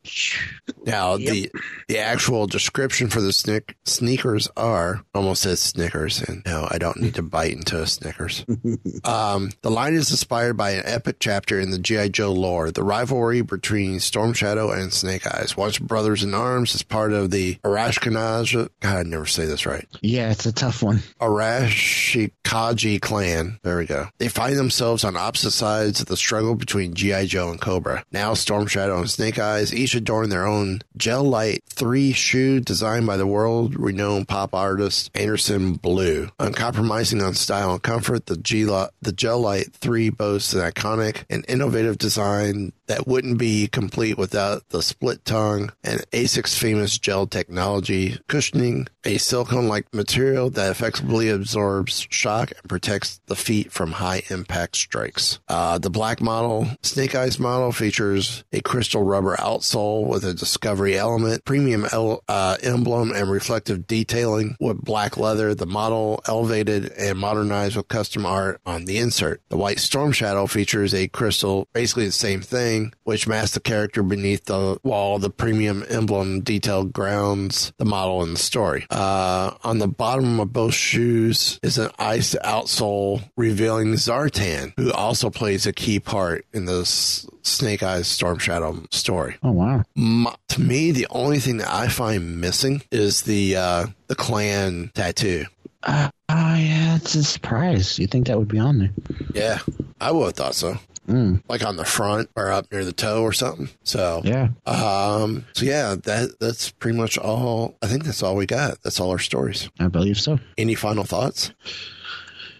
[0.84, 1.52] Now, the
[1.88, 7.00] the actual description for the sneak, sneakers are almost says Snickers, and no, I don't
[7.00, 8.46] need to bite into a Snickers.
[9.04, 12.10] um, the line is inspired by an epic chapter in the G.I.
[12.10, 15.58] Joe lore, the rivalry between Storm Shadow and Snake Eyes.
[15.58, 19.88] Watch brothers in arms as part of the Arashkanaja, God, I never say this right.
[20.02, 21.00] Yeah, it's a tough one.
[21.20, 23.60] Arashikage clan.
[23.64, 24.08] There we go.
[24.18, 27.26] They find themselves on opposite sides of the struggle between G.I.
[27.26, 28.04] Joe and Cobra.
[28.12, 33.18] Now Storm Shadow and Snake Eyes each adorn their own Gel-Lyte 3 shoe designed by
[33.18, 36.30] the world renowned pop artist Anderson Blue.
[36.40, 41.98] Uncompromising on style and comfort, the, G- the Gel-Lyte 3 boasts an iconic and innovative
[41.98, 48.88] design that wouldn't be complete without the split tongue and ASIC's famous gel technology, cushioning
[49.04, 55.40] a silicone-like material that effectively absorbs shock and protects the feet from high impact strikes.
[55.48, 60.98] Uh, the black model, Snake Eyes model, features a crystal rubber outsole with a discovery
[60.98, 65.54] element, premium el- uh, emblem, and reflective detailing with black leather.
[65.56, 69.42] The model elevated and modernized with custom art on the insert.
[69.50, 74.04] The white Storm Shadow features a crystal, basically the same thing, which masks the character
[74.04, 75.20] beneath the wall.
[75.20, 78.86] The premium emblem detail grounds the model in the story.
[78.92, 85.30] Uh, on the bottom of both shoes is an iced outsole revealing Zartan, who also
[85.30, 89.38] plays a key part in this Snake Eyes Storm Shadow story.
[89.44, 89.84] Oh wow!
[89.96, 94.92] M- to me, the only thing that I find missing is the uh, the clan
[94.94, 95.46] tattoo.
[95.84, 97.98] Uh, oh yeah, it's a surprise.
[97.98, 98.92] You think that would be on there?
[99.34, 99.60] Yeah,
[100.02, 100.78] I would have thought so.
[101.12, 101.44] Mm.
[101.48, 103.70] Like on the front or up near the toe or something.
[103.84, 104.50] So yeah.
[104.66, 105.46] Um.
[105.54, 107.78] So yeah, that that's pretty much all.
[107.82, 108.82] I think that's all we got.
[108.82, 109.70] That's all our stories.
[109.80, 110.40] I believe so.
[110.58, 111.52] Any final thoughts?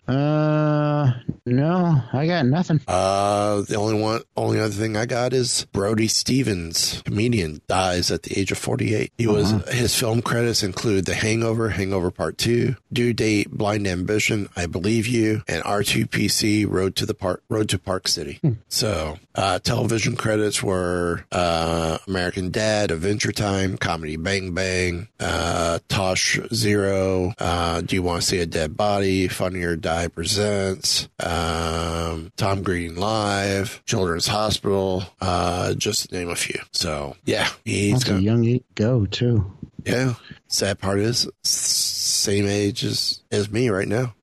[0.08, 1.12] Uh,
[1.46, 2.82] no, I got nothing.
[2.88, 8.24] Uh, the only one, only other thing I got is Brody Stevens, comedian, dies at
[8.24, 9.12] the age of 48.
[9.18, 9.72] He was, uh-huh.
[9.72, 15.08] his film credits include The Hangover, Hangover Part 2, Due Date, Blind Ambition, I Believe
[15.08, 18.40] You, and R2PC, Road to the Park, Road to Park City.
[18.42, 18.54] Hmm.
[18.70, 26.40] So, uh, television credits were, uh, American Dad, Adventure Time, Comedy Bang Bang, uh, Tosh
[26.54, 32.32] Zero, uh, Do You Want to See a Dead Body, Funny or Die presents, um,
[32.38, 36.60] Tom Green Live, Children's Hospital, uh, just to name a few.
[36.72, 39.52] So yeah, he's That's gonna, a young go too.
[39.86, 40.16] Yeah.
[40.48, 44.14] Sad part is same age as, as me right now.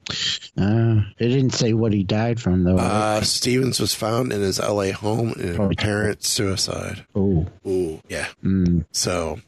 [0.57, 2.77] Uh, they didn't say what he died from though.
[2.77, 7.05] Uh, Stevens was found in his LA home in apparent suicide.
[7.15, 7.47] Oh.
[7.67, 8.29] Ooh, yeah.
[8.43, 8.85] Mm.
[8.93, 9.41] So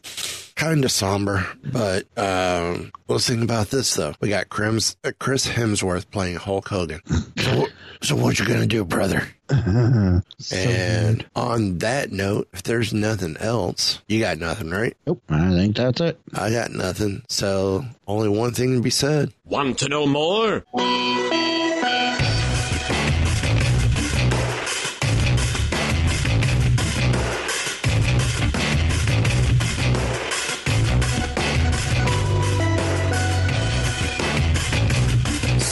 [0.60, 4.12] kind of somber, but um, let's think about this though.
[4.20, 7.00] We got Chris, uh, Chris Hemsworth playing Hulk Hogan.
[7.38, 7.66] so,
[8.02, 9.26] so what you gonna do, brother?
[9.48, 11.26] so and good.
[11.34, 14.94] on that note, if there's nothing else, you got nothing, right?
[15.06, 16.20] Nope, I think that's it.
[16.34, 17.22] I got nothing.
[17.28, 19.32] So only one thing to be said.
[19.46, 20.62] Want to know more?